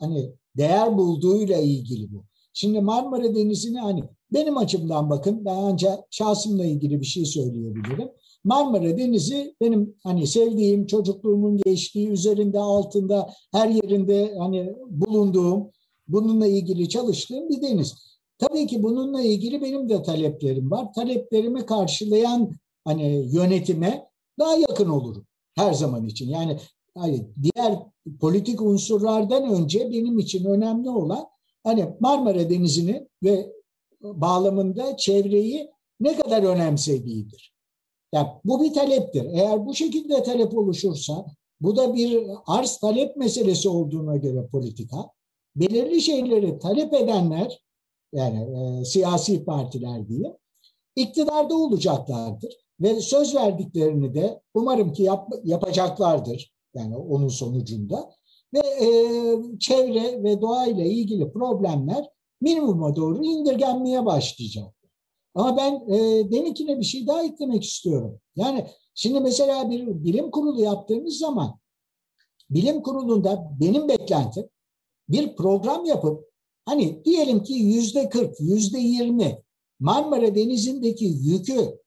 hani 0.00 0.34
değer 0.56 0.98
bulduğuyla 0.98 1.58
ilgili 1.58 2.12
bu. 2.12 2.24
Şimdi 2.52 2.80
Marmara 2.80 3.34
Denizi'ni 3.34 3.78
hani 3.78 4.04
benim 4.32 4.56
açımdan 4.56 5.10
bakın 5.10 5.44
ben 5.44 5.56
ancak 5.56 5.98
şahsımla 6.10 6.64
ilgili 6.64 7.00
bir 7.00 7.06
şey 7.06 7.24
söyleyebilirim. 7.24 8.08
Marmara 8.44 8.98
Denizi 8.98 9.54
benim 9.60 9.94
hani 10.02 10.26
sevdiğim, 10.26 10.86
çocukluğumun 10.86 11.56
geçtiği, 11.56 12.08
üzerinde, 12.08 12.58
altında, 12.58 13.30
her 13.52 13.68
yerinde 13.68 14.34
hani 14.38 14.74
bulunduğum, 14.90 15.70
bununla 16.08 16.46
ilgili 16.46 16.88
çalıştığım 16.88 17.48
bir 17.48 17.62
deniz. 17.62 17.94
Tabii 18.38 18.66
ki 18.66 18.82
bununla 18.82 19.22
ilgili 19.22 19.62
benim 19.62 19.88
de 19.88 20.02
taleplerim 20.02 20.70
var. 20.70 20.92
Taleplerimi 20.92 21.66
karşılayan 21.66 22.52
hani 22.84 23.28
yönetime 23.32 24.06
daha 24.38 24.56
yakın 24.56 24.88
olurum 24.88 25.26
her 25.56 25.72
zaman 25.72 26.06
için. 26.06 26.28
Yani 26.28 26.58
hani 26.96 27.26
diğer 27.42 27.78
politik 28.20 28.62
unsurlardan 28.62 29.50
önce 29.50 29.90
benim 29.90 30.18
için 30.18 30.44
önemli 30.44 30.90
olan 30.90 31.26
hani 31.64 31.88
Marmara 32.00 32.50
Denizi'ni 32.50 33.08
ve 33.22 33.52
bağlamında 34.02 34.96
çevreyi 34.96 35.70
ne 36.00 36.16
kadar 36.16 36.42
önemsediğidir. 36.42 37.54
Yani 38.12 38.28
bu 38.44 38.64
bir 38.64 38.72
taleptir. 38.72 39.24
Eğer 39.24 39.66
bu 39.66 39.74
şekilde 39.74 40.22
talep 40.22 40.58
oluşursa 40.58 41.26
bu 41.60 41.76
da 41.76 41.94
bir 41.94 42.26
arz 42.46 42.76
talep 42.76 43.16
meselesi 43.16 43.68
olduğuna 43.68 44.16
göre 44.16 44.46
politika 44.46 45.10
belirli 45.56 46.00
şeyleri 46.00 46.58
talep 46.58 46.94
edenler 46.94 47.62
yani 48.12 48.58
e, 48.58 48.84
siyasi 48.84 49.44
partiler 49.44 50.08
diye 50.08 50.38
iktidarda 50.96 51.56
olacaklardır 51.56 52.54
ve 52.80 53.00
söz 53.00 53.34
verdiklerini 53.34 54.14
de 54.14 54.40
umarım 54.54 54.92
ki 54.92 55.02
yap, 55.02 55.28
yapacaklardır 55.44 56.53
yani 56.74 56.96
onun 56.96 57.28
sonucunda 57.28 58.10
ve 58.54 58.58
e, 58.58 58.88
çevre 59.60 60.22
ve 60.22 60.40
doğayla 60.40 60.84
ilgili 60.84 61.32
problemler 61.32 62.10
minimuma 62.40 62.96
doğru 62.96 63.24
indirgenmeye 63.24 64.06
başlayacak. 64.06 64.74
Ama 65.34 65.56
ben 65.56 65.94
e, 65.94 66.30
deminkine 66.30 66.78
bir 66.78 66.84
şey 66.84 67.06
daha 67.06 67.22
eklemek 67.22 67.64
istiyorum. 67.64 68.20
Yani 68.36 68.66
şimdi 68.94 69.20
mesela 69.20 69.70
bir 69.70 70.04
bilim 70.04 70.30
kurulu 70.30 70.60
yaptığımız 70.60 71.18
zaman 71.18 71.58
bilim 72.50 72.82
kurulunda 72.82 73.50
benim 73.60 73.88
beklentim 73.88 74.48
bir 75.08 75.36
program 75.36 75.84
yapıp 75.84 76.24
hani 76.64 77.04
diyelim 77.04 77.42
ki 77.42 77.52
yüzde 77.52 78.08
40, 78.08 78.40
yüzde 78.40 78.78
20 78.78 79.42
Marmara 79.80 80.34
Denizi'ndeki 80.34 81.04
yükü 81.04 81.78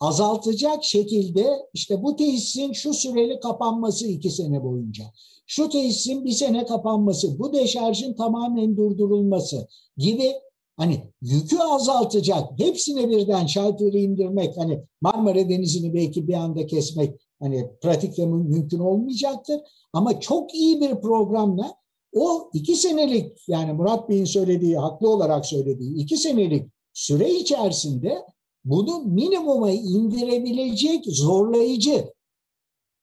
azaltacak 0.00 0.84
şekilde 0.84 1.46
işte 1.74 2.02
bu 2.02 2.16
tesisin 2.16 2.72
şu 2.72 2.94
süreli 2.94 3.40
kapanması 3.40 4.06
iki 4.06 4.30
sene 4.30 4.64
boyunca, 4.64 5.04
şu 5.46 5.68
tesisin 5.68 6.24
bir 6.24 6.32
sene 6.32 6.66
kapanması, 6.66 7.38
bu 7.38 7.52
deşarjın 7.52 8.14
tamamen 8.14 8.76
durdurulması 8.76 9.68
gibi 9.96 10.32
hani 10.76 11.12
yükü 11.22 11.58
azaltacak, 11.58 12.58
hepsine 12.58 13.10
birden 13.10 13.46
şalteri 13.46 14.00
indirmek, 14.00 14.56
hani 14.56 14.82
Marmara 15.00 15.48
Denizi'ni 15.48 15.94
belki 15.94 16.28
bir 16.28 16.34
anda 16.34 16.66
kesmek 16.66 17.20
hani 17.40 17.70
pratikte 17.82 18.26
mümkün 18.26 18.78
olmayacaktır. 18.78 19.60
Ama 19.92 20.20
çok 20.20 20.54
iyi 20.54 20.80
bir 20.80 21.00
programla 21.00 21.74
o 22.14 22.50
iki 22.54 22.76
senelik 22.76 23.48
yani 23.48 23.72
Murat 23.72 24.08
Bey'in 24.08 24.24
söylediği, 24.24 24.78
haklı 24.78 25.10
olarak 25.10 25.46
söylediği 25.46 25.96
iki 25.96 26.16
senelik 26.16 26.68
süre 26.92 27.30
içerisinde 27.30 28.22
bunu 28.66 29.02
minimuma 29.04 29.70
indirebilecek 29.70 31.04
zorlayıcı 31.06 32.12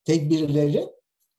tedbirleri 0.06 0.90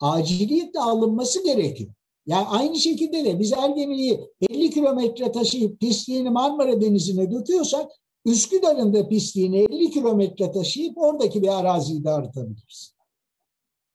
aciliyetle 0.01 0.81
alınması 0.81 1.45
gerekiyor. 1.45 1.91
Yani 2.27 2.47
aynı 2.47 2.77
şekilde 2.77 3.25
de 3.25 3.39
biz 3.39 3.53
Ergeni'yi 3.53 4.21
50 4.51 4.71
kilometre 4.71 5.33
taşıyıp 5.33 5.81
pisliğini 5.81 6.31
Marmara 6.31 6.81
Denizi'ne 6.81 7.31
döküyorsak 7.31 7.91
Üsküdar'ın 8.25 8.95
da 8.95 9.09
pisliğini 9.09 9.59
50 9.59 9.91
kilometre 9.91 10.53
taşıyıp 10.53 10.99
oradaki 10.99 11.43
bir 11.43 11.59
araziyi 11.59 12.05
de 12.05 12.11
arıtabiliriz. 12.11 12.95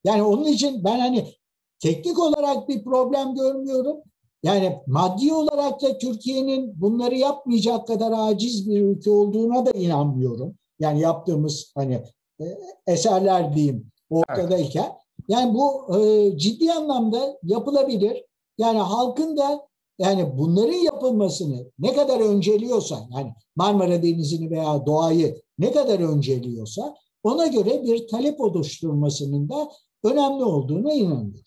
Yani 0.03 0.23
onun 0.23 0.45
için 0.45 0.83
ben 0.83 0.99
hani 0.99 1.33
teknik 1.79 2.19
olarak 2.19 2.69
bir 2.69 2.83
problem 2.83 3.35
görmüyorum. 3.35 3.97
Yani 4.43 4.79
maddi 4.87 5.33
olarak 5.33 5.81
da 5.81 5.97
Türkiye'nin 5.97 6.81
bunları 6.81 7.15
yapmayacak 7.15 7.87
kadar 7.87 8.11
aciz 8.15 8.69
bir 8.69 8.81
ülke 8.81 9.11
olduğuna 9.11 9.65
da 9.65 9.71
inanmıyorum. 9.71 10.55
Yani 10.79 10.99
yaptığımız 10.99 11.71
hani 11.75 12.03
e, 12.41 12.45
eserler 12.87 13.55
diyeyim 13.55 13.91
ortadayken. 14.09 14.91
Yani 15.27 15.53
bu 15.53 15.97
e, 15.97 16.37
ciddi 16.37 16.73
anlamda 16.73 17.37
yapılabilir. 17.43 18.23
Yani 18.57 18.79
halkın 18.79 19.37
da 19.37 19.67
yani 19.99 20.37
bunların 20.37 20.77
yapılmasını 20.77 21.71
ne 21.79 21.93
kadar 21.93 22.19
önceliyorsa 22.19 22.99
yani 23.11 23.33
Marmara 23.55 24.03
Denizi'ni 24.03 24.51
veya 24.51 24.85
doğayı 24.85 25.41
ne 25.59 25.71
kadar 25.71 25.99
önceliyorsa 25.99 26.95
ona 27.23 27.47
göre 27.47 27.83
bir 27.83 28.07
talep 28.07 28.41
oluşturmasının 28.41 29.49
da 29.49 29.69
önemli 30.03 30.43
olduğuna 30.43 30.93
inanıyorum. 30.93 31.43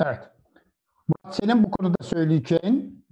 Evet. 0.00 0.18
Senin 1.30 1.64
bu 1.64 1.70
konuda 1.70 2.02
söyleyeceğin? 2.02 3.04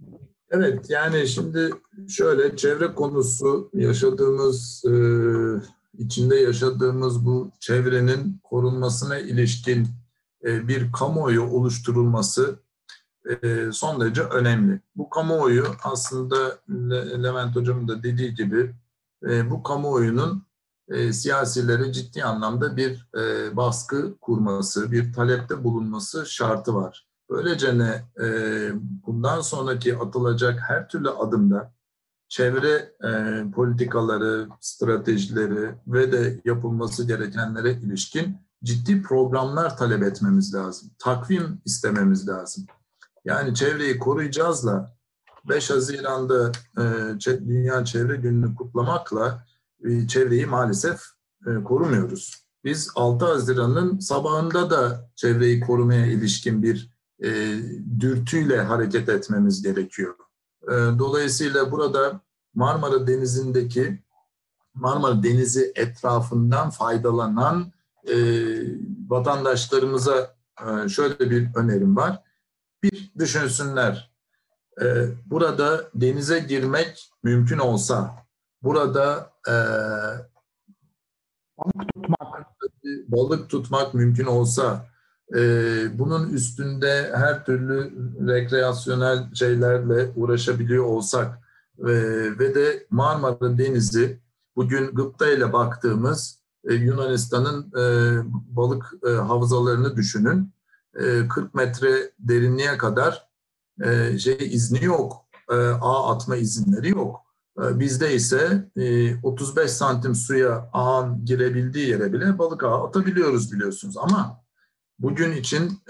Evet 0.50 0.90
yani 0.90 1.28
şimdi 1.28 1.70
şöyle 2.08 2.56
çevre 2.56 2.94
konusu 2.94 3.70
yaşadığımız 3.74 4.84
e, 4.84 4.92
içinde 5.98 6.36
yaşadığımız 6.36 7.26
bu 7.26 7.50
çevrenin 7.60 8.40
korunmasına 8.44 9.18
ilişkin 9.18 9.88
e, 10.44 10.68
bir 10.68 10.92
kamuoyu 10.92 11.42
oluşturulması 11.42 12.58
e, 13.42 13.68
son 13.72 14.00
derece 14.00 14.22
önemli. 14.22 14.80
Bu 14.96 15.10
kamuoyu 15.10 15.66
aslında 15.84 16.58
Levent 17.22 17.56
Hocam'ın 17.56 17.88
da 17.88 18.02
dediği 18.02 18.34
gibi 18.34 18.74
e, 19.30 19.50
bu 19.50 19.62
kamuoyunun 19.62 20.50
siyasilere 21.10 21.92
ciddi 21.92 22.24
anlamda 22.24 22.76
bir 22.76 23.08
baskı 23.56 24.18
kurması, 24.20 24.92
bir 24.92 25.12
talepte 25.12 25.64
bulunması 25.64 26.26
şartı 26.26 26.74
var. 26.74 27.09
Böylece 27.30 27.78
ne 27.78 28.04
bundan 29.06 29.40
sonraki 29.40 29.96
atılacak 29.96 30.60
her 30.68 30.88
türlü 30.88 31.10
adımda 31.10 31.72
çevre 32.28 32.94
politikaları, 33.54 34.48
stratejileri 34.60 35.74
ve 35.86 36.12
de 36.12 36.40
yapılması 36.44 37.06
gerekenlere 37.06 37.72
ilişkin 37.72 38.36
ciddi 38.64 39.02
programlar 39.02 39.76
talep 39.76 40.02
etmemiz 40.02 40.54
lazım. 40.54 40.90
Takvim 40.98 41.60
istememiz 41.64 42.28
lazım. 42.28 42.66
Yani 43.24 43.54
çevreyi 43.54 43.98
koruyacağızla 43.98 44.96
5 45.48 45.70
Haziran'da 45.70 46.52
e, 46.78 47.48
Dünya 47.48 47.84
Çevre 47.84 48.16
Günü'nü 48.16 48.54
kutlamakla 48.54 49.46
e, 49.84 50.06
çevreyi 50.06 50.46
maalesef 50.46 51.00
e, 51.46 51.64
korumuyoruz. 51.64 52.46
Biz 52.64 52.90
6 52.94 53.26
Haziran'ın 53.26 53.98
sabahında 53.98 54.70
da 54.70 55.10
çevreyi 55.16 55.60
korumaya 55.60 56.06
ilişkin 56.06 56.62
bir 56.62 56.90
e, 57.24 57.58
dürtüyle 58.00 58.60
hareket 58.60 59.08
etmemiz 59.08 59.62
gerekiyor. 59.62 60.14
E, 60.62 60.72
dolayısıyla 60.98 61.72
burada 61.72 62.20
Marmara 62.54 63.06
Denizi'ndeki 63.06 64.02
Marmara 64.74 65.22
Denizi 65.22 65.72
etrafından 65.74 66.70
faydalanan 66.70 67.72
e, 68.08 68.16
vatandaşlarımıza 69.08 70.36
e, 70.60 70.88
şöyle 70.88 71.30
bir 71.30 71.54
önerim 71.54 71.96
var. 71.96 72.22
Bir 72.82 73.12
düşünsünler, 73.18 74.10
e, 74.82 75.06
burada 75.26 75.90
denize 75.94 76.38
girmek 76.38 77.10
mümkün 77.22 77.58
olsa, 77.58 78.26
burada 78.62 79.32
e, 79.48 79.54
balık 81.58 81.94
tutmak 81.94 82.46
balık 83.08 83.50
tutmak 83.50 83.94
mümkün 83.94 84.26
olsa, 84.26 84.86
bunun 85.98 86.28
üstünde 86.28 87.10
her 87.14 87.44
türlü 87.44 87.92
rekreasyonel 88.28 89.34
şeylerle 89.34 90.10
uğraşabiliyor 90.16 90.84
olsak 90.84 91.38
ve, 91.78 92.38
ve 92.38 92.54
de 92.54 92.86
Marmara 92.90 93.58
Denizi 93.58 94.20
bugün 94.56 94.94
gıpta 94.94 95.30
ile 95.30 95.52
baktığımız 95.52 96.40
e, 96.64 96.74
Yunanistan'ın 96.74 97.72
e, 97.72 97.84
balık 98.56 98.92
e, 99.06 99.10
havzalarını 99.10 99.96
düşünün. 99.96 100.52
40 101.28 101.54
metre 101.54 102.10
derinliğe 102.18 102.78
kadar 102.78 103.28
şey 104.18 104.38
izni 104.40 104.84
yok. 104.84 105.24
ağ 105.80 106.12
atma 106.12 106.36
izinleri 106.36 106.88
yok. 106.88 107.20
Bizde 107.56 108.14
ise 108.14 108.70
35 109.22 109.70
santim 109.70 110.14
suya 110.14 110.70
ağın 110.72 111.24
girebildiği 111.24 111.88
yere 111.88 112.12
bile 112.12 112.38
balık 112.38 112.64
ağı 112.64 112.86
atabiliyoruz 112.86 113.52
biliyorsunuz. 113.52 113.96
Ama 113.98 114.39
bugün 115.00 115.32
için 115.32 115.80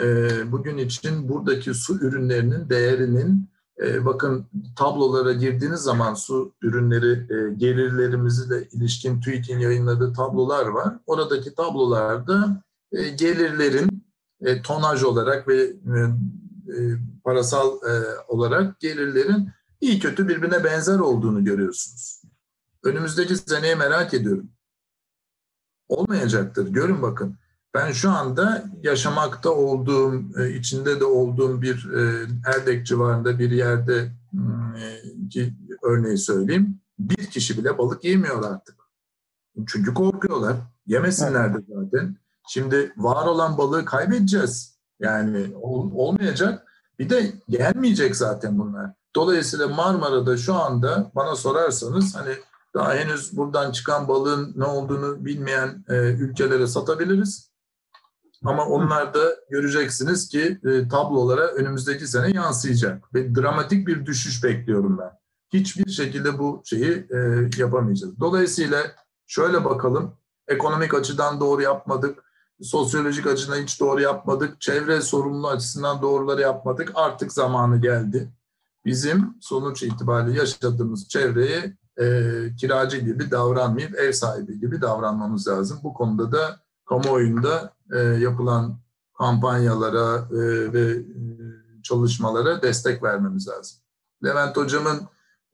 bugün 0.53 0.79
için 0.79 1.29
buradaki 1.29 1.75
su 1.75 1.95
ürünlerinin 1.95 2.71
değerinin 2.71 3.51
e, 3.81 4.05
bakın 4.05 4.47
tablolara 4.77 5.33
girdiğiniz 5.33 5.81
zaman 5.81 6.15
su 6.15 6.55
ürünleri 6.63 7.13
e, 7.13 7.55
gelirlerimizle 7.55 8.69
ilişkin 8.73 9.21
TÜİK'in 9.21 9.59
yayınladığı 9.59 10.13
tablolar 10.13 10.67
var. 10.67 10.99
Oradaki 11.07 11.55
tablolarda 11.55 12.63
e, 12.93 13.09
gelirlerin 13.09 14.05
e, 14.41 14.63
tonaj 14.63 15.03
olarak 15.03 15.49
ve 15.49 15.63
e, 15.63 15.99
e 16.69 16.99
parasal 17.25 17.69
e, 17.69 17.93
olarak 18.29 18.81
gelirlerin 18.81 19.49
iyi 19.81 19.99
kötü 19.99 20.29
birbirine 20.29 20.65
benzer 20.65 20.99
olduğunu 20.99 21.45
görüyorsunuz. 21.45 22.23
Önümüzdeki 22.85 23.37
seneyi 23.37 23.77
merak 23.77 24.15
ediyorum. 24.15 24.51
Olmayacaktır. 25.89 26.69
Görün 26.69 27.03
bakın. 27.03 27.37
Ben 27.75 27.93
şu 27.93 28.11
anda 28.11 28.65
yaşamakta 28.83 29.51
olduğum, 29.51 30.41
e, 30.41 30.51
içinde 30.51 31.01
de 31.01 31.05
olduğum 31.05 31.63
bir 31.63 31.91
e, 31.93 32.27
Erdek 32.47 32.87
civarında 32.87 33.39
bir 33.39 33.51
yerde 33.51 34.13
hmm, 34.31 35.29
ki 35.29 35.55
örneği 35.83 36.19
söyleyeyim. 36.19 36.81
Bir 36.99 37.27
kişi 37.27 37.59
bile 37.59 37.79
balık 37.79 38.05
yemiyor 38.05 38.45
artık. 38.45 38.77
Çünkü 39.67 39.95
korkuyorlar. 39.95 40.57
Yemesinler 40.87 41.55
de 41.55 41.59
zaten. 41.69 42.17
Şimdi 42.49 42.93
var 42.97 43.27
olan 43.27 43.59
balığı 43.59 43.85
kaybedeceğiz. 43.85 44.79
Yani 45.01 45.53
ol, 45.63 45.91
olmayacak. 45.95 46.67
Bir 46.99 47.11
de 47.11 47.33
gelmeyecek 47.49 48.17
zaten 48.17 48.59
bunlar. 48.59 48.91
Dolayısıyla 49.17 49.69
Marmara'da 49.69 50.37
şu 50.37 50.55
anda 50.55 51.11
bana 51.15 51.37
sorarsanız 51.37 52.17
hani 52.17 52.33
daha 52.75 52.95
henüz 52.95 53.37
buradan 53.37 53.73
çıkan 53.73 54.09
balığın 54.09 54.53
ne 54.57 54.65
olduğunu 54.65 55.25
bilmeyen 55.25 55.85
e, 55.89 55.95
ülkelere 55.95 56.67
satabiliriz. 56.67 57.50
Ama 58.45 58.67
onlar 58.67 59.15
da 59.15 59.21
göreceksiniz 59.51 60.29
ki 60.29 60.61
e, 60.65 60.89
tablolara 60.89 61.47
önümüzdeki 61.47 62.07
sene 62.07 62.31
yansıyacak. 62.31 63.15
Ve 63.15 63.35
dramatik 63.35 63.87
bir 63.87 64.07
düşüş 64.07 64.45
bekliyorum 64.45 64.99
ben. 64.99 65.11
Hiçbir 65.53 65.91
şekilde 65.91 66.39
bu 66.39 66.63
şeyi 66.65 67.07
e, 67.11 67.49
yapamayacağız. 67.57 68.21
Dolayısıyla 68.21 68.83
şöyle 69.27 69.65
bakalım. 69.65 70.13
Ekonomik 70.49 70.95
açıdan 70.95 71.41
doğru 71.41 71.63
yapmadık. 71.63 72.25
Sosyolojik 72.63 73.27
açıdan 73.27 73.57
hiç 73.57 73.81
doğru 73.81 74.01
yapmadık. 74.01 74.61
Çevre 74.61 75.01
sorumluluğu 75.01 75.49
açısından 75.49 76.03
doğruları 76.03 76.41
yapmadık. 76.41 76.93
Artık 76.95 77.33
zamanı 77.33 77.81
geldi. 77.81 78.33
Bizim 78.85 79.35
sonuç 79.41 79.83
itibariyle 79.83 80.39
yaşadığımız 80.39 81.09
çevreye 81.09 81.77
e, 82.01 82.07
kiracı 82.57 82.99
gibi 82.99 83.31
davranmayıp 83.31 83.95
ev 83.95 84.13
sahibi 84.13 84.61
gibi 84.61 84.81
davranmamız 84.81 85.49
lazım. 85.49 85.81
Bu 85.83 85.95
konuda 85.95 86.33
da 86.33 86.61
kamuoyunda 86.89 87.73
e, 87.93 87.99
yapılan 87.99 88.79
kampanyalara 89.19 90.29
e, 90.31 90.73
ve 90.73 90.91
e, 90.91 91.03
çalışmalara 91.83 92.63
destek 92.63 93.03
vermemiz 93.03 93.49
lazım. 93.49 93.79
Levent 94.25 94.57
Hocam'ın 94.57 95.01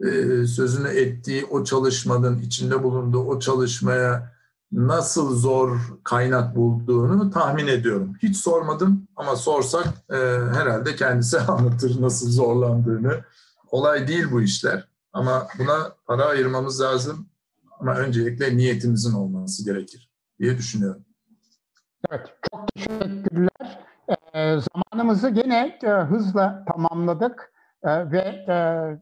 e, 0.01 0.47
sözünü 0.47 0.89
ettiği 0.89 1.45
o 1.45 1.64
çalışmanın, 1.64 2.39
içinde 2.39 2.82
bulunduğu 2.82 3.20
o 3.20 3.39
çalışmaya 3.39 4.37
nasıl 4.72 5.37
zor 5.37 5.78
kaynak 6.05 6.57
bulduğunu 6.57 7.30
tahmin 7.30 7.66
ediyorum. 7.66 8.14
Hiç 8.22 8.37
sormadım 8.37 9.09
ama 9.16 9.37
sorsak 9.37 9.87
e, 10.11 10.16
herhalde 10.55 10.97
kendisi 10.97 11.39
anlatır 11.41 12.03
nasıl 12.03 12.30
zorlandığını. 12.30 13.24
Kolay 13.70 14.09
değil 14.09 14.24
bu 14.32 14.43
işler 14.43 14.89
ama 15.12 15.49
buna 15.59 15.93
para 16.07 16.24
ayırmamız 16.24 16.80
lazım. 16.80 17.26
Ama 17.80 17.95
öncelikle 17.95 18.57
niyetimizin 18.57 19.12
olması 19.12 19.64
gerekir 19.64 20.11
diye 20.41 20.59
düşünüyorum. 20.59 21.05
Evet, 22.11 22.34
çok 22.50 22.74
teşekkürler. 22.74 23.78
E, 24.34 24.57
zamanımızı 24.61 25.30
gene 25.30 25.78
e, 25.82 25.88
hızla 25.88 26.64
tamamladık 26.64 27.52
e, 27.82 28.11
ve 28.11 28.18
e, 28.48 28.57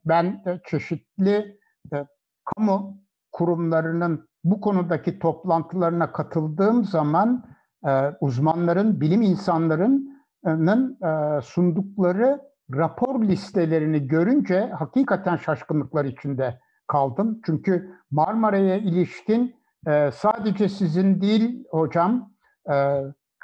ben 0.05 0.24
e, 0.24 0.61
çeşitli 0.70 1.59
e, 1.94 2.07
kamu 2.44 2.98
kurumlarının 3.32 4.28
bu 4.44 4.61
konudaki 4.61 5.18
toplantılarına 5.18 6.12
katıldığım 6.12 6.84
zaman 6.84 7.44
e, 7.86 7.90
uzmanların, 8.20 9.00
bilim 9.00 9.22
insanlarının 9.22 10.98
e, 11.05 11.40
sundukları 11.42 12.40
rapor 12.74 13.22
listelerini 13.22 14.09
görünce 14.09 14.70
hakikaten 14.78 15.36
şaşkınlıklar 15.36 16.05
içinde 16.05 16.61
kaldım. 16.86 17.40
Çünkü 17.46 17.90
Marmara'ya 18.11 18.76
ilişkin 18.76 19.57
e, 19.86 20.11
sadece 20.12 20.68
sizin 20.68 21.20
değil 21.20 21.64
hocam, 21.70 22.34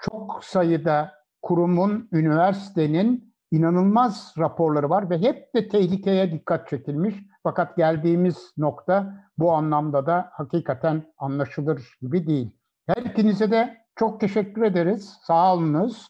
çok 0.02 0.44
sayıda 0.44 1.12
kurumun, 1.42 2.08
üniversitenin 2.12 3.34
inanılmaz 3.50 4.34
raporları 4.38 4.90
var 4.90 5.10
ve 5.10 5.18
hep 5.18 5.54
de 5.54 5.68
tehlikeye 5.68 6.32
dikkat 6.32 6.68
çekilmiş. 6.68 7.14
Fakat 7.42 7.76
geldiğimiz 7.76 8.52
nokta 8.56 9.14
bu 9.38 9.52
anlamda 9.52 10.06
da 10.06 10.30
hakikaten 10.32 11.12
anlaşılır 11.18 11.98
gibi 12.02 12.26
değil. 12.26 12.50
Her 12.86 13.02
ikinize 13.02 13.50
de 13.50 13.76
çok 13.96 14.20
teşekkür 14.20 14.62
ederiz. 14.62 15.18
Sağ 15.26 15.54
olunuz. 15.54 16.06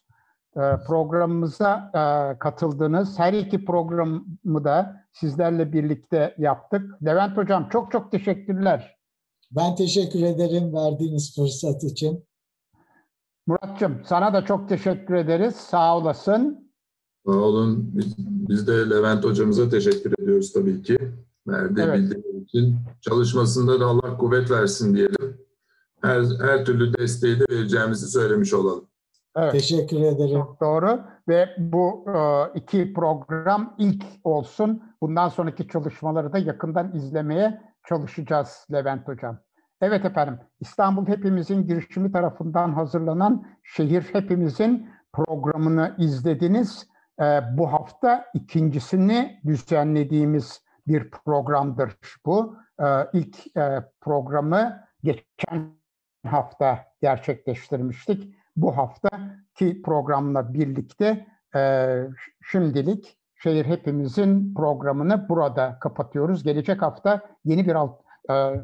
Ee, 0.56 0.60
programımıza 0.86 1.90
e, 1.94 2.38
katıldınız. 2.38 3.18
Her 3.18 3.32
iki 3.32 3.64
programı 3.64 4.64
da 4.64 5.06
sizlerle 5.12 5.72
birlikte 5.72 6.34
yaptık. 6.38 7.02
Levent 7.04 7.36
Hocam 7.36 7.68
çok 7.68 7.92
çok 7.92 8.12
teşekkürler. 8.12 8.96
Ben 9.50 9.74
teşekkür 9.74 10.22
ederim 10.22 10.74
verdiğiniz 10.74 11.36
fırsat 11.36 11.84
için. 11.84 12.24
Muratçım 13.50 14.00
sana 14.04 14.32
da 14.32 14.44
çok 14.44 14.68
teşekkür 14.68 15.14
ederiz. 15.14 15.56
Sağ 15.56 15.96
olasın. 15.96 16.70
Sağ 17.26 17.32
olun. 17.32 17.90
Biz, 17.94 18.14
biz 18.18 18.66
de 18.66 18.90
Levent 18.90 19.24
hocamıza 19.24 19.68
teşekkür 19.68 20.14
ediyoruz 20.22 20.52
tabii 20.52 20.82
ki. 20.82 20.98
Verdiği 21.46 21.80
evet. 21.82 21.98
bildiği 21.98 22.44
için. 22.44 22.76
Çalışmasında 23.00 23.80
da 23.80 23.86
Allah 23.86 24.16
kuvvet 24.16 24.50
versin 24.50 24.94
diyelim. 24.94 25.38
Her, 26.02 26.22
her 26.40 26.64
türlü 26.64 26.98
desteği 26.98 27.40
de 27.40 27.44
vereceğimizi 27.50 28.06
söylemiş 28.06 28.54
olalım. 28.54 28.86
Evet. 29.36 29.52
Teşekkür 29.52 29.96
ederim. 29.96 30.40
Çok 30.40 30.60
doğru 30.60 31.00
ve 31.28 31.48
bu 31.58 32.04
e, 32.08 32.18
iki 32.58 32.92
program 32.92 33.74
ilk 33.78 34.04
olsun. 34.24 34.82
Bundan 35.02 35.28
sonraki 35.28 35.68
çalışmaları 35.68 36.32
da 36.32 36.38
yakından 36.38 36.96
izlemeye 36.96 37.60
çalışacağız 37.88 38.66
Levent 38.72 39.08
Hocam. 39.08 39.38
Evet 39.80 40.04
efendim, 40.04 40.38
İstanbul 40.60 41.06
Hepimizin 41.06 41.66
girişimi 41.66 42.12
tarafından 42.12 42.72
hazırlanan 42.72 43.46
Şehir 43.62 44.02
Hepimizin 44.02 44.90
programını 45.12 45.94
izlediniz. 45.98 46.88
Ee, 47.20 47.40
bu 47.52 47.72
hafta 47.72 48.24
ikincisini 48.34 49.40
düzenlediğimiz 49.46 50.64
bir 50.86 51.10
programdır 51.10 51.96
bu. 52.26 52.56
Ee, 52.80 52.84
ilk 53.12 53.56
e, 53.56 53.84
programı 54.00 54.86
geçen 55.02 55.70
hafta 56.26 56.78
gerçekleştirmiştik. 57.02 58.34
Bu 58.56 58.76
haftaki 58.76 59.82
programla 59.82 60.54
birlikte 60.54 61.26
e, 61.56 61.96
şimdilik 62.42 63.16
Şehir 63.34 63.64
Hepimizin 63.64 64.54
programını 64.54 65.28
burada 65.28 65.78
kapatıyoruz. 65.80 66.42
Gelecek 66.42 66.82
hafta 66.82 67.20
yeni 67.44 67.66
bir 67.66 67.74
alt, 67.74 68.00
e, 68.30 68.54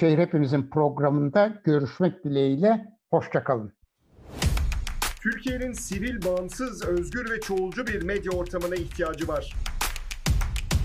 Şehir 0.00 0.18
Hepimizin 0.18 0.70
programında 0.70 1.62
görüşmek 1.64 2.24
dileğiyle. 2.24 2.84
Hoşçakalın. 3.10 3.72
Türkiye'nin 5.22 5.72
sivil, 5.72 6.24
bağımsız, 6.24 6.84
özgür 6.84 7.30
ve 7.30 7.40
çoğulcu 7.40 7.86
bir 7.86 8.02
medya 8.02 8.32
ortamına 8.32 8.74
ihtiyacı 8.74 9.28
var. 9.28 9.56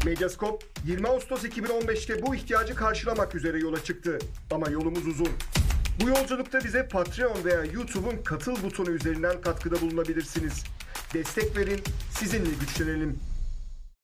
Medyaskop 0.05 0.63
20 0.85 1.07
Ağustos 1.07 1.45
2015'te 1.45 2.21
bu 2.25 2.35
ihtiyacı 2.35 2.75
karşılamak 2.75 3.35
üzere 3.35 3.59
yola 3.59 3.83
çıktı. 3.83 4.17
Ama 4.51 4.69
yolumuz 4.69 5.07
uzun. 5.07 5.29
Bu 6.03 6.09
yolculukta 6.09 6.59
bize 6.59 6.87
Patreon 6.87 7.45
veya 7.45 7.63
YouTube'un 7.63 8.23
katıl 8.23 8.63
butonu 8.63 8.89
üzerinden 8.89 9.41
katkıda 9.41 9.81
bulunabilirsiniz. 9.81 10.63
Destek 11.13 11.57
verin, 11.57 11.79
sizinle 12.09 12.49
güçlenelim. 12.59 13.30